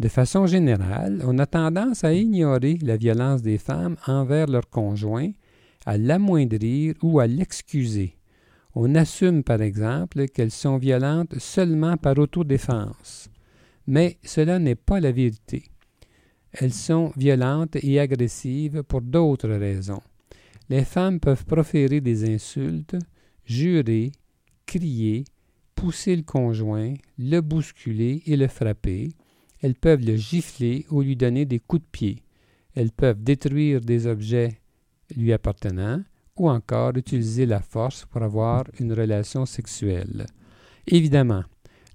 De 0.00 0.08
façon 0.08 0.46
générale, 0.46 1.22
on 1.26 1.38
a 1.38 1.44
tendance 1.44 2.04
à 2.04 2.14
ignorer 2.14 2.78
la 2.80 2.96
violence 2.96 3.42
des 3.42 3.58
femmes 3.58 3.98
envers 4.06 4.46
leurs 4.46 4.70
conjoints, 4.70 5.32
à 5.84 5.98
l'amoindrir 5.98 6.94
ou 7.02 7.20
à 7.20 7.26
l'excuser. 7.26 8.16
On 8.74 8.94
assume 8.94 9.42
par 9.42 9.60
exemple 9.60 10.26
qu'elles 10.28 10.52
sont 10.52 10.78
violentes 10.78 11.38
seulement 11.38 11.98
par 11.98 12.16
autodéfense. 12.16 13.28
Mais 13.86 14.16
cela 14.24 14.58
n'est 14.58 14.74
pas 14.74 15.00
la 15.00 15.12
vérité. 15.12 15.64
Elles 16.52 16.72
sont 16.72 17.12
violentes 17.14 17.76
et 17.82 18.00
agressives 18.00 18.82
pour 18.84 19.02
d'autres 19.02 19.50
raisons. 19.50 20.02
Les 20.70 20.86
femmes 20.86 21.20
peuvent 21.20 21.44
proférer 21.44 22.00
des 22.00 22.32
insultes, 22.32 22.96
jurer, 23.44 24.12
crier, 24.64 25.24
pousser 25.74 26.16
le 26.16 26.22
conjoint, 26.22 26.94
le 27.18 27.40
bousculer 27.40 28.22
et 28.24 28.38
le 28.38 28.48
frapper. 28.48 29.10
Elles 29.62 29.74
peuvent 29.74 30.04
le 30.04 30.16
gifler 30.16 30.86
ou 30.90 31.02
lui 31.02 31.16
donner 31.16 31.44
des 31.44 31.58
coups 31.58 31.82
de 31.82 31.88
pied. 31.90 32.22
Elles 32.74 32.92
peuvent 32.92 33.22
détruire 33.22 33.80
des 33.80 34.06
objets 34.06 34.60
lui 35.16 35.32
appartenant 35.32 36.02
ou 36.36 36.48
encore 36.48 36.96
utiliser 36.96 37.46
la 37.46 37.60
force 37.60 38.06
pour 38.06 38.22
avoir 38.22 38.64
une 38.78 38.92
relation 38.92 39.44
sexuelle. 39.44 40.26
Évidemment, 40.86 41.44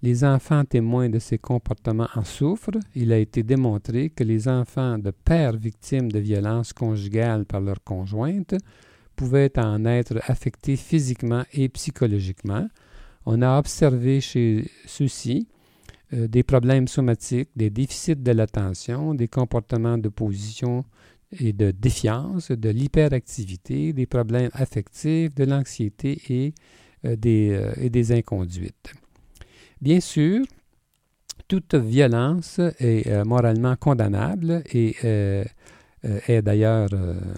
les 0.02 0.24
enfants 0.24 0.64
témoins 0.66 1.10
de 1.10 1.18
ces 1.18 1.40
comportements 1.40 2.10
en 2.14 2.24
souffrent. 2.24 2.80
Il 2.94 3.12
a 3.12 3.18
été 3.18 3.42
démontré 3.42 4.12
que 4.12 4.24
les 4.24 4.48
enfants 4.48 5.00
de 5.00 5.10
pères 5.10 5.58
victimes 5.58 6.12
de 6.12 6.20
violences 6.20 6.74
conjugales 6.74 7.46
par 7.46 7.62
leur 7.62 7.84
conjointe 7.84 8.54
pouvaient 9.16 9.58
en 9.58 9.84
être 9.86 10.20
affectés 10.28 10.76
physiquement 10.76 11.44
et 11.54 11.70
psychologiquement. 11.70 12.68
On 13.26 13.42
a 13.42 13.58
observé 13.58 14.22
chez 14.22 14.70
ceux-ci 14.86 15.48
euh, 16.14 16.28
des 16.28 16.44
problèmes 16.44 16.88
somatiques, 16.88 17.50
des 17.56 17.70
déficits 17.70 18.16
de 18.16 18.32
l'attention, 18.32 19.16
des 19.16 19.28
comportements 19.28 19.98
de 19.98 20.10
position 20.10 20.86
et 21.40 21.52
de 21.52 21.72
défiance, 21.72 22.52
de 22.52 22.70
l'hyperactivité, 22.70 23.92
des 23.92 24.06
problèmes 24.06 24.52
affectifs, 24.54 25.34
de 25.34 25.44
l'anxiété 25.44 26.22
et, 26.30 26.54
euh, 27.06 27.16
des, 27.16 27.50
euh, 27.52 27.74
et 27.78 27.90
des 27.90 28.12
inconduites. 28.12 28.94
Bien 29.82 30.00
sûr, 30.00 30.46
toute 31.48 31.76
violence 31.76 32.60
est 32.80 33.24
moralement 33.24 33.76
condamnable 33.76 34.64
et 34.74 34.96
est 35.02 36.42
d'ailleurs 36.42 36.90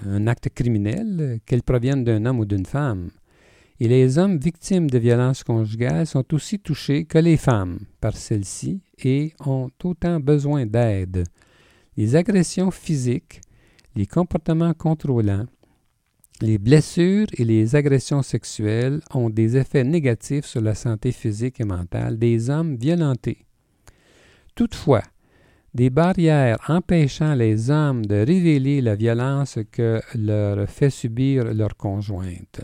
un 0.05 0.27
acte 0.27 0.47
criminel, 0.53 1.39
qu'elle 1.45 1.63
provienne 1.63 2.05
d'un 2.05 2.25
homme 2.25 2.39
ou 2.39 2.45
d'une 2.45 2.65
femme. 2.65 3.09
Et 3.79 3.87
les 3.87 4.17
hommes 4.17 4.37
victimes 4.37 4.89
de 4.89 4.97
violences 4.97 5.43
conjugales 5.43 6.07
sont 6.07 6.33
aussi 6.33 6.59
touchés 6.59 7.05
que 7.05 7.19
les 7.19 7.37
femmes 7.37 7.79
par 8.01 8.17
celles-ci 8.17 8.81
et 9.03 9.33
ont 9.45 9.69
autant 9.83 10.19
besoin 10.19 10.65
d'aide. 10.65 11.25
Les 11.95 12.15
agressions 12.15 12.71
physiques, 12.71 13.41
les 13.95 14.07
comportements 14.07 14.73
contrôlants, 14.73 15.45
les 16.41 16.57
blessures 16.57 17.27
et 17.33 17.43
les 17.43 17.75
agressions 17.75 18.21
sexuelles 18.21 19.01
ont 19.13 19.29
des 19.29 19.57
effets 19.57 19.83
négatifs 19.83 20.45
sur 20.45 20.61
la 20.61 20.75
santé 20.75 21.11
physique 21.11 21.59
et 21.59 21.65
mentale 21.65 22.19
des 22.19 22.49
hommes 22.49 22.75
violentés. 22.75 23.45
Toutefois, 24.53 25.03
des 25.73 25.89
barrières 25.89 26.57
empêchant 26.67 27.35
les 27.35 27.69
hommes 27.69 28.05
de 28.05 28.15
révéler 28.15 28.81
la 28.81 28.95
violence 28.95 29.59
que 29.71 30.01
leur 30.15 30.67
fait 30.69 30.89
subir 30.89 31.53
leur 31.53 31.75
conjointe. 31.75 32.61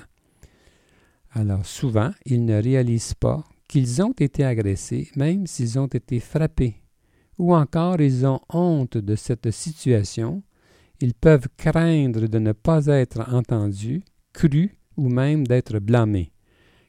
Alors 1.34 1.66
souvent, 1.66 2.12
ils 2.26 2.46
ne 2.46 2.62
réalisent 2.62 3.16
pas 3.16 3.44
qu'ils 3.68 4.02
ont 4.02 4.14
été 4.20 4.44
agressés, 4.44 5.10
même 5.16 5.48
s'ils 5.48 5.80
ont 5.80 5.88
été 5.88 6.20
frappés, 6.20 6.78
ou 7.38 7.56
encore 7.56 8.00
ils 8.00 8.26
ont 8.26 8.40
honte 8.50 8.98
de 8.98 9.16
cette 9.16 9.52
situation 9.52 10.44
ils 11.04 11.14
peuvent 11.14 11.50
craindre 11.58 12.28
de 12.28 12.40
ne 12.40 12.54
pas 12.54 12.86
être 12.86 13.28
entendus, 13.34 14.04
crus 14.32 14.70
ou 14.96 15.10
même 15.10 15.46
d'être 15.46 15.80
blâmés. 15.80 16.32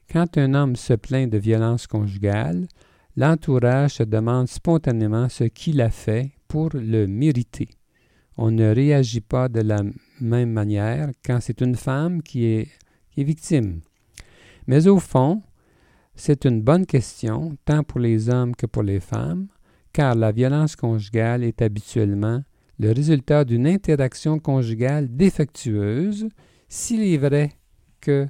Quand 0.09 0.37
un 0.37 0.53
homme 0.53 0.77
se 0.77 0.93
plaint 0.93 1.29
de 1.29 1.37
violence 1.37 1.85
conjugale, 1.85 2.65
l'entourage 3.17 3.95
se 3.95 4.03
demande 4.03 4.47
spontanément 4.47 5.27
ce 5.27 5.43
qu'il 5.43 5.81
a 5.81 5.89
fait 5.89 6.31
pour 6.47 6.69
le 6.73 7.07
mériter. 7.07 7.67
On 8.37 8.51
ne 8.51 8.73
réagit 8.73 9.19
pas 9.19 9.49
de 9.49 9.59
la 9.59 9.81
même 10.21 10.51
manière 10.51 11.09
quand 11.25 11.39
c'est 11.41 11.59
une 11.59 11.75
femme 11.75 12.21
qui 12.21 12.45
est, 12.45 12.69
qui 13.11 13.19
est 13.19 13.25
victime. 13.25 13.81
Mais 14.67 14.87
au 14.87 14.99
fond, 14.99 15.41
c'est 16.15 16.45
une 16.45 16.61
bonne 16.61 16.85
question, 16.85 17.57
tant 17.65 17.83
pour 17.83 17.99
les 17.99 18.29
hommes 18.29 18.55
que 18.55 18.65
pour 18.65 18.83
les 18.83 18.99
femmes, 18.99 19.47
car 19.93 20.15
la 20.15 20.31
violence 20.31 20.75
conjugale 20.75 21.43
est 21.43 21.61
habituellement 21.61 22.41
le 22.79 22.91
résultat 22.91 23.45
d'une 23.45 23.67
interaction 23.67 24.39
conjugale 24.39 25.15
défectueuse 25.15 26.27
s'il 26.67 27.01
est 27.03 27.17
vrai 27.17 27.51
que 28.01 28.27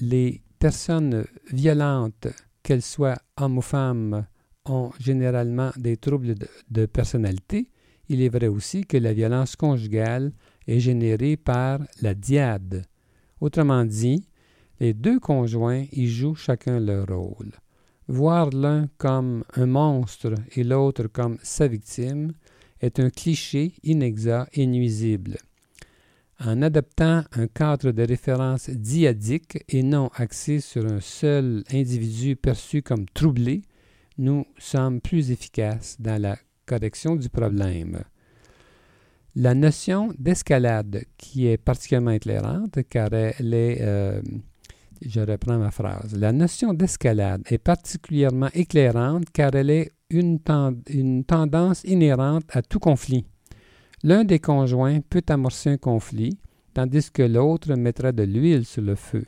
les 0.00 0.42
personnes 0.58 1.24
violentes, 1.52 2.28
qu'elles 2.62 2.82
soient 2.82 3.18
hommes 3.36 3.58
ou 3.58 3.62
femmes, 3.62 4.26
ont 4.66 4.90
généralement 4.98 5.70
des 5.76 5.96
troubles 5.96 6.34
de, 6.70 6.86
personnalité, 6.86 7.68
il 8.08 8.22
est 8.22 8.28
vrai 8.28 8.48
aussi 8.48 8.84
que 8.86 8.96
la 8.96 9.12
violence 9.12 9.56
conjugale 9.56 10.32
est 10.66 10.80
générée 10.80 11.36
par 11.36 11.80
la 12.00 12.14
diade. 12.14 12.82
Autrement 13.40 13.84
dit, 13.84 14.26
les 14.84 14.92
deux 14.92 15.18
conjoints 15.18 15.86
y 15.92 16.06
jouent 16.08 16.34
chacun 16.34 16.78
leur 16.78 17.06
rôle. 17.06 17.52
Voir 18.06 18.50
l'un 18.50 18.90
comme 18.98 19.42
un 19.54 19.64
monstre 19.64 20.34
et 20.56 20.62
l'autre 20.62 21.06
comme 21.06 21.38
sa 21.42 21.66
victime 21.66 22.32
est 22.82 23.00
un 23.00 23.08
cliché 23.08 23.72
inexact 23.82 24.50
et 24.58 24.66
nuisible. 24.66 25.38
En 26.38 26.60
adoptant 26.60 27.24
un 27.32 27.46
cadre 27.46 27.92
de 27.92 28.02
référence 28.02 28.68
diadique 28.68 29.64
et 29.70 29.82
non 29.82 30.10
axé 30.16 30.60
sur 30.60 30.84
un 30.84 31.00
seul 31.00 31.64
individu 31.72 32.36
perçu 32.36 32.82
comme 32.82 33.06
troublé, 33.06 33.62
nous 34.18 34.44
sommes 34.58 35.00
plus 35.00 35.30
efficaces 35.30 35.96
dans 35.98 36.20
la 36.20 36.36
correction 36.66 37.16
du 37.16 37.30
problème. 37.30 38.04
La 39.34 39.54
notion 39.54 40.12
d'escalade, 40.18 41.04
qui 41.16 41.46
est 41.46 41.56
particulièrement 41.56 42.10
éclairante, 42.10 42.80
car 42.90 43.14
elle 43.14 43.54
est, 43.54 43.78
euh, 43.80 44.20
je 45.06 45.20
reprends 45.20 45.58
ma 45.58 45.70
phrase, 45.70 46.16
la 46.16 46.32
notion 46.32 46.72
d'escalade 46.72 47.42
est 47.46 47.58
particulièrement 47.58 48.48
éclairante 48.54 49.24
car 49.32 49.54
elle 49.54 49.70
est 49.70 49.92
une, 50.10 50.38
tendance 51.24 51.84
inhérente 51.84 52.44
à 52.50 52.62
tout 52.62 52.78
conflit. 52.78 53.24
L'un 54.02 54.24
des 54.24 54.38
conjoints 54.38 55.00
peut 55.00 55.22
amorcer 55.28 55.70
un 55.70 55.76
conflit, 55.76 56.38
tandis 56.72 57.10
que 57.10 57.22
l'autre 57.22 57.74
mettra 57.74 58.12
de 58.12 58.22
l'huile 58.22 58.64
sur 58.64 58.82
le 58.82 58.94
feu. 58.94 59.24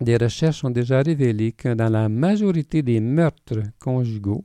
Des 0.00 0.16
recherches 0.16 0.64
ont 0.64 0.70
déjà 0.70 1.00
révélé 1.02 1.52
que 1.52 1.74
dans 1.74 1.88
la 1.88 2.08
majorité 2.08 2.82
des 2.82 3.00
meurtres 3.00 3.62
conjugaux, 3.78 4.44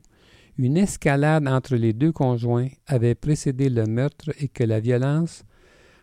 une 0.56 0.76
escalade 0.76 1.46
entre 1.46 1.76
les 1.76 1.92
deux 1.92 2.12
conjoints 2.12 2.68
avait 2.86 3.14
précédé 3.14 3.68
le 3.68 3.84
meurtre 3.86 4.30
et 4.40 4.48
que 4.48 4.64
la 4.64 4.80
violence 4.80 5.44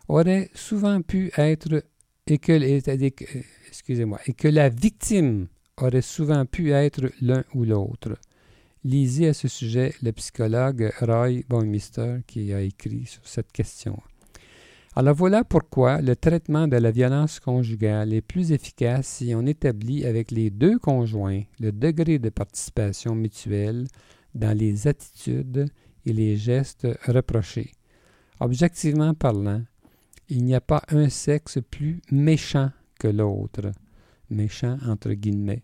aurait 0.07 0.49
souvent 0.53 1.01
pu 1.01 1.31
être 1.37 1.83
et 2.27 2.39
que, 2.39 2.53
excusez-moi, 3.75 4.19
et 4.25 4.33
que 4.33 4.47
la 4.47 4.69
victime 4.69 5.47
aurait 5.77 6.01
souvent 6.01 6.45
pu 6.45 6.71
être 6.71 7.11
l'un 7.21 7.43
ou 7.53 7.65
l'autre. 7.65 8.17
Lisez 8.85 9.27
à 9.27 9.33
ce 9.33 9.47
sujet 9.47 9.93
le 10.01 10.11
psychologue 10.11 10.93
Roy 11.01 11.41
Baumeister 11.49 12.19
qui 12.25 12.53
a 12.53 12.61
écrit 12.61 13.05
sur 13.05 13.27
cette 13.27 13.51
question. 13.51 13.99
Alors 14.95 15.15
voilà 15.15 15.43
pourquoi 15.43 16.01
le 16.01 16.15
traitement 16.15 16.69
de 16.69 16.77
la 16.77 16.91
violence 16.91 17.41
conjugale 17.41 18.13
est 18.13 18.21
plus 18.21 18.53
efficace 18.53 19.07
si 19.07 19.33
on 19.35 19.45
établit 19.45 20.05
avec 20.05 20.31
les 20.31 20.49
deux 20.49 20.79
conjoints 20.79 21.41
le 21.59 21.73
degré 21.73 22.17
de 22.17 22.29
participation 22.29 23.13
mutuelle 23.13 23.87
dans 24.35 24.57
les 24.57 24.87
attitudes 24.87 25.67
et 26.05 26.13
les 26.13 26.37
gestes 26.37 26.87
reprochés. 27.07 27.71
Objectivement 28.39 29.13
parlant, 29.13 29.63
il 30.29 30.45
n'y 30.45 30.55
a 30.55 30.61
pas 30.61 30.83
un 30.89 31.09
sexe 31.09 31.59
plus 31.69 32.01
méchant 32.09 32.71
que 32.99 33.07
l'autre, 33.07 33.71
méchant 34.29 34.77
entre 34.87 35.11
guillemets. 35.13 35.61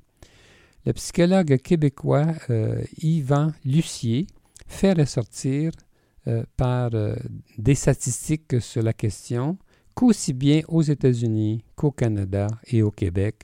Le 0.86 0.94
psychologue 0.94 1.58
québécois 1.58 2.34
euh, 2.50 2.82
Yvan 3.02 3.52
Lucier 3.65 4.28
fait 4.67 4.94
ressortir 4.94 5.72
euh, 6.28 6.44
par 6.58 6.94
euh, 6.94 7.15
des 7.58 7.76
statistiques 7.76 8.60
sur 8.62 8.82
la 8.82 8.94
question 8.94 9.58
qu'aussi 9.94 10.34
bien 10.34 10.62
aux 10.67 10.82
États-Unis 10.82 11.63
qu'au 11.76 11.91
Canada 11.91 12.48
et 12.65 12.82
au 12.82 12.91
Québec, 12.91 13.44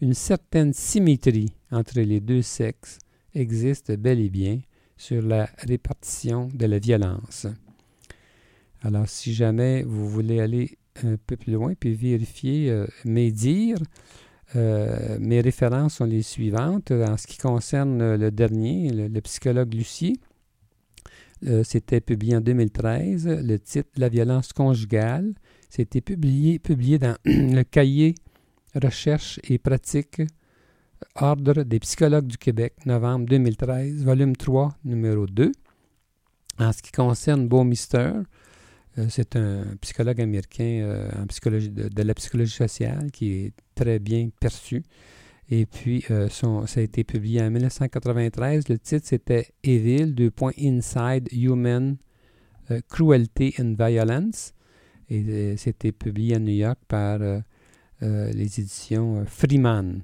une 0.00 0.14
certaine 0.14 0.72
symétrie 0.72 1.52
entre 1.70 2.00
les 2.00 2.20
deux 2.20 2.42
sexes 2.42 2.98
existe 3.34 3.92
bel 3.92 4.20
et 4.20 4.30
bien 4.30 4.60
sur 4.96 5.22
la 5.22 5.48
répartition 5.58 6.48
de 6.52 6.66
la 6.66 6.78
violence. 6.78 7.46
Alors, 8.82 9.08
si 9.08 9.34
jamais 9.34 9.82
vous 9.82 10.08
voulez 10.08 10.40
aller 10.40 10.78
un 11.04 11.16
peu 11.26 11.36
plus 11.36 11.52
loin 11.52 11.74
puis 11.78 11.94
vérifier 11.94 12.70
euh, 12.70 12.86
mes 13.04 13.30
dires, 13.30 13.78
euh, 14.56 15.18
mes 15.20 15.40
références 15.40 15.96
sont 15.96 16.04
les 16.04 16.22
suivantes. 16.22 16.90
En 16.90 17.16
ce 17.16 17.26
qui 17.26 17.38
concerne 17.38 18.14
le 18.14 18.30
dernier, 18.30 18.90
le, 18.90 19.20
psychologue 19.20 19.74
Lucie, 19.74 20.20
euh, 21.46 21.62
c'était 21.64 22.00
publié 22.00 22.36
en 22.36 22.40
2013. 22.40 23.26
Le 23.26 23.58
titre 23.58 23.90
La 23.96 24.08
violence 24.08 24.52
conjugale. 24.52 25.34
C'était 25.68 26.00
publié, 26.00 26.58
publié 26.58 26.98
dans 26.98 27.16
le 27.24 27.62
cahier 27.62 28.14
Recherche 28.74 29.40
et 29.44 29.58
pratique 29.58 30.22
Ordre 31.14 31.62
des 31.62 31.78
psychologues 31.78 32.26
du 32.26 32.38
Québec, 32.38 32.74
novembre 32.84 33.26
2013, 33.26 34.04
volume 34.04 34.34
3, 34.34 34.70
numéro 34.84 35.26
2. 35.26 35.52
En 36.58 36.72
ce 36.72 36.82
qui 36.82 36.90
concerne 36.90 37.46
Baumister, 37.46 37.98
euh, 37.98 38.22
c'est 39.08 39.36
un 39.36 39.64
psychologue 39.80 40.20
américain 40.20 40.80
euh, 40.82 41.10
en 41.20 41.26
psychologie 41.26 41.70
de, 41.70 42.02
la 42.02 42.14
psychologie 42.14 42.54
sociale 42.54 43.10
qui 43.12 43.32
est 43.32 43.52
très 43.74 43.98
bien 43.98 44.28
perçu. 44.40 44.82
Et 45.50 45.66
puis, 45.66 46.04
euh, 46.10 46.28
ça 46.28 46.80
a 46.80 46.82
été 46.82 47.04
publié 47.04 47.40
en 47.40 47.50
1993. 47.50 48.68
Le 48.68 48.78
titre, 48.78 49.06
c'était 49.06 49.48
Evil, 49.62 50.14
deux 50.14 50.30
points, 50.30 50.52
Inside 50.60 51.28
Human 51.32 51.96
Cruelty 52.90 53.54
and 53.58 53.74
Violence. 53.78 54.52
Et 55.08 55.56
c'était 55.56 55.92
publié 55.92 56.36
à 56.36 56.38
New 56.38 56.52
York 56.52 56.78
par 56.86 57.18
les 58.02 58.60
éditions 58.60 59.24
Freeman. 59.24 60.02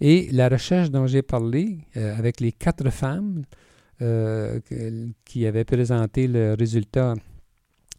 Et 0.00 0.28
la 0.30 0.48
recherche 0.48 0.90
dont 0.90 1.06
j'ai 1.06 1.22
parlé, 1.22 1.78
euh, 1.96 2.16
avec 2.16 2.40
les 2.40 2.52
quatre 2.52 2.90
femmes 2.90 3.44
euh, 4.02 4.60
qui 5.24 5.46
avaient 5.46 5.64
présenté 5.64 6.28
le 6.28 6.54
résultat 6.58 7.12
euh, 7.12 7.14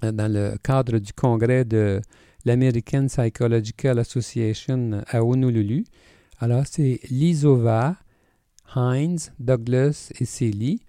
dans 0.01 0.31
le 0.31 0.57
cadre 0.63 0.99
du 0.99 1.13
congrès 1.13 1.65
de 1.65 2.01
l'American 2.45 3.07
Psychological 3.07 3.99
Association 3.99 5.03
à 5.07 5.23
Honolulu. 5.23 5.85
Alors, 6.39 6.63
c'est 6.69 6.99
Lisova, 7.09 7.97
Hines, 8.75 9.19
Douglas 9.39 10.11
et 10.19 10.25
Celie. 10.25 10.81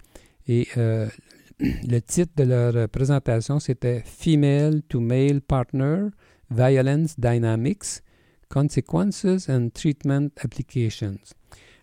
Et 0.47 0.69
le 0.77 1.99
titre 2.01 2.33
de 2.37 2.45
leur 2.45 2.89
présentation, 2.89 3.59
c'était 3.59 4.03
Female 4.05 4.83
to 4.89 5.01
Male 5.01 5.41
Partner 5.41 6.09
Violence 6.51 7.19
Dynamics 7.19 8.03
Consequences 8.49 9.49
and 9.49 9.71
Treatment 9.75 10.31
Applications. 10.43 11.19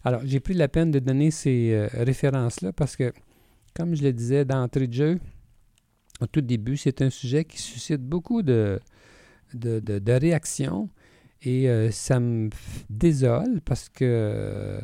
Alors, 0.03 0.21
j'ai 0.23 0.39
pris 0.39 0.53
la 0.53 0.67
peine 0.67 0.91
de 0.91 0.99
donner 0.99 1.31
ces 1.31 1.71
euh, 1.73 1.88
références-là 1.93 2.73
parce 2.73 2.95
que, 2.95 3.13
comme 3.75 3.95
je 3.95 4.03
le 4.03 4.13
disais 4.13 4.45
d'entrée 4.45 4.88
de 4.88 4.93
jeu, 4.93 5.19
au 6.21 6.28
tout 6.28 6.41
début, 6.41 6.78
c'est 6.78 7.01
un 7.01 7.10
sujet 7.10 7.45
qui 7.45 7.58
suscite 7.58 8.01
beaucoup 8.01 8.41
de, 8.41 8.80
de, 9.54 10.12
réactions 10.12 10.89
et 11.41 11.69
euh, 11.69 11.91
ça 11.91 12.19
me 12.19 12.49
désole 12.89 13.62
parce 13.65 13.89
que 13.89 14.80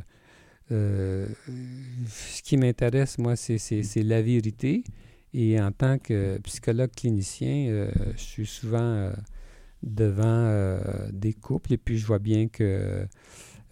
euh, 0.72 1.28
ce 2.08 2.42
qui 2.42 2.58
m'intéresse, 2.58 3.18
moi, 3.18 3.36
c'est 3.36 4.04
la 4.04 4.22
vérité. 4.22 4.84
Et 5.34 5.60
en 5.62 5.72
tant 5.72 5.98
que 5.98 6.38
psychologue 6.40 6.92
clinicien, 6.94 7.90
je 8.16 8.22
suis 8.22 8.46
souvent 8.46 9.12
devant 9.84 10.24
euh, 10.26 10.80
des 11.12 11.34
couples 11.34 11.74
et 11.74 11.78
puis 11.78 11.98
je 11.98 12.06
vois 12.06 12.20
bien 12.20 12.48
que 12.48 13.06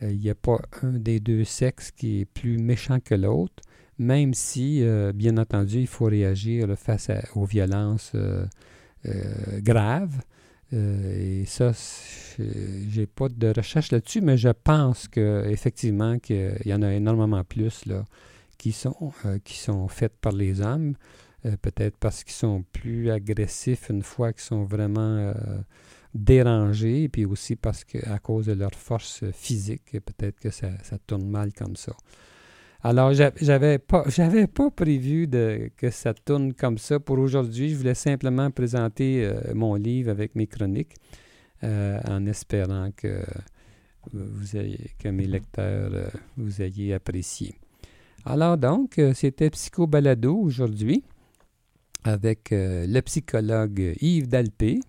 euh, 0.02 0.12
il 0.12 0.20
n'y 0.20 0.30
a 0.30 0.36
pas 0.36 0.60
un 0.82 0.94
des 0.94 1.20
deux 1.20 1.44
sexes 1.44 1.92
qui 1.92 2.22
est 2.22 2.26
plus 2.26 2.58
méchant 2.58 3.00
que 3.00 3.16
l'autre, 3.16 3.64
même 4.00 4.34
si, 4.34 4.82
euh, 4.84 5.12
bien 5.14 5.38
entendu, 5.38 5.80
il 5.80 5.88
faut 5.88 6.06
réagir 6.06 6.68
face 6.78 7.12
aux 7.36 7.46
violences 7.46 8.14
graves. 9.62 10.22
et 10.74 11.46
ça, 11.46 11.72
j'ai 12.38 13.08
pas 13.08 13.30
de 13.30 13.54
recherche 13.56 13.92
là-dessus, 13.92 14.22
mais 14.22 14.38
je 14.38 14.50
pense 14.50 15.08
qu'effectivement 15.08 16.20
qu'il 16.20 16.62
y 16.66 16.74
en 16.74 16.82
a 16.82 16.94
énormément 16.94 17.44
plus 17.44 17.86
là, 17.86 18.06
qui, 18.58 18.72
sont, 18.72 19.14
qui 19.44 19.58
sont 19.58 19.88
faites 19.88 20.18
par 20.18 20.34
les 20.34 20.62
hommes. 20.62 20.96
Peut-être 21.62 21.98
parce 21.98 22.26
qu'ils 22.26 22.34
sont 22.34 22.66
plus 22.74 23.10
agressifs 23.10 23.90
une 23.90 24.04
fois 24.04 24.34
qu'ils 24.34 24.42
sont 24.42 24.66
vraiment 24.66 25.34
dérangés, 26.14 27.08
puis 27.10 27.26
aussi 27.26 27.56
parce 27.56 27.84
que 27.84 27.98
à 28.10 28.20
cause 28.20 28.48
de 28.48 28.54
leur 28.54 28.74
force 28.74 29.24
physique, 29.32 29.92
peut-être 29.92 30.40
que 30.40 30.50
ça, 30.50 30.70
tourne 31.06 31.28
mal 31.28 31.54
comme 31.54 31.76
ça. 31.76 31.96
Alors, 32.82 33.12
j'avais 33.14 33.78
pas, 33.78 34.06
pas 34.54 34.72
prévu 34.72 35.28
que 35.78 35.90
ça 35.90 36.14
tourne 36.14 36.54
comme 36.54 36.78
ça 36.78 37.00
pour 37.00 37.20
aujourd'hui. 37.20 37.70
Je 37.70 37.76
voulais 37.76 37.94
simplement 37.94 38.50
présenter 38.52 39.26
euh, 39.26 39.54
mon 39.54 39.76
livre 39.76 40.12
avec 40.12 40.36
mes 40.36 40.48
chroniques, 40.48 40.96
euh, 41.64 42.00
en 42.08 42.26
espérant 42.26 42.90
que 42.96 43.22
vous 44.14 44.56
ayez, 44.56 44.92
que 44.98 45.10
mes 45.10 45.28
lecteurs 45.28 45.92
euh, 45.94 46.08
vous 46.38 46.62
ayez 46.62 46.94
apprécié. 46.94 47.56
Alors 48.26 48.58
donc, 48.58 49.00
c'était 49.14 49.50
Psycho 49.50 49.88
Balado 49.88 50.36
aujourd'hui 50.36 51.04
avec 52.04 52.50
le 52.52 53.00
psychologue 53.00 53.96
Yves 54.02 54.28
Dalpé. 54.28 54.82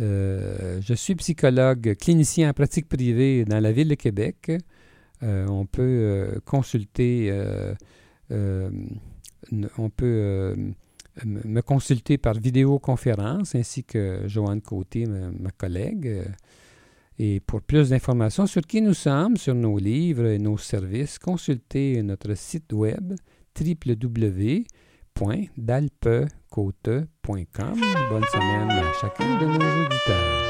Euh, 0.00 0.80
je 0.82 0.94
suis 0.94 1.14
psychologue 1.14 1.94
clinicien 1.98 2.50
en 2.50 2.52
pratique 2.52 2.88
privée 2.88 3.44
dans 3.44 3.60
la 3.60 3.72
ville 3.72 3.88
de 3.88 3.94
Québec. 3.94 4.52
Euh, 5.22 5.46
on 5.48 5.66
peut 5.66 5.82
euh, 5.82 6.38
peut 9.96 10.56
me 11.24 11.62
consulter 11.62 12.18
par 12.18 12.34
vidéoconférence 12.34 13.54
ainsi 13.54 13.84
que 13.84 14.22
Joanne 14.26 14.60
Côté, 14.60 15.06
ma, 15.06 15.50
collègue. 15.50 16.24
Et 17.18 17.40
pour 17.40 17.62
plus 17.62 17.88
d'informations 17.90 18.46
sur 18.46 18.60
qui 18.62 18.82
nous 18.82 18.92
sommes, 18.92 19.38
sur 19.38 19.54
nos 19.54 19.78
livres 19.78 20.26
et 20.26 20.38
nos 20.38 20.58
services, 20.58 21.18
consultez 21.18 22.02
notre 22.02 22.34
site 22.34 22.74
web 22.74 23.14
www 23.58 24.66
www.dalpecote.com. 25.18 27.80
Bonne 28.10 28.24
semaine 28.24 28.70
à 28.70 28.92
chacun 29.00 29.40
de 29.40 29.46
nos 29.46 29.54
auditeurs. 29.54 30.42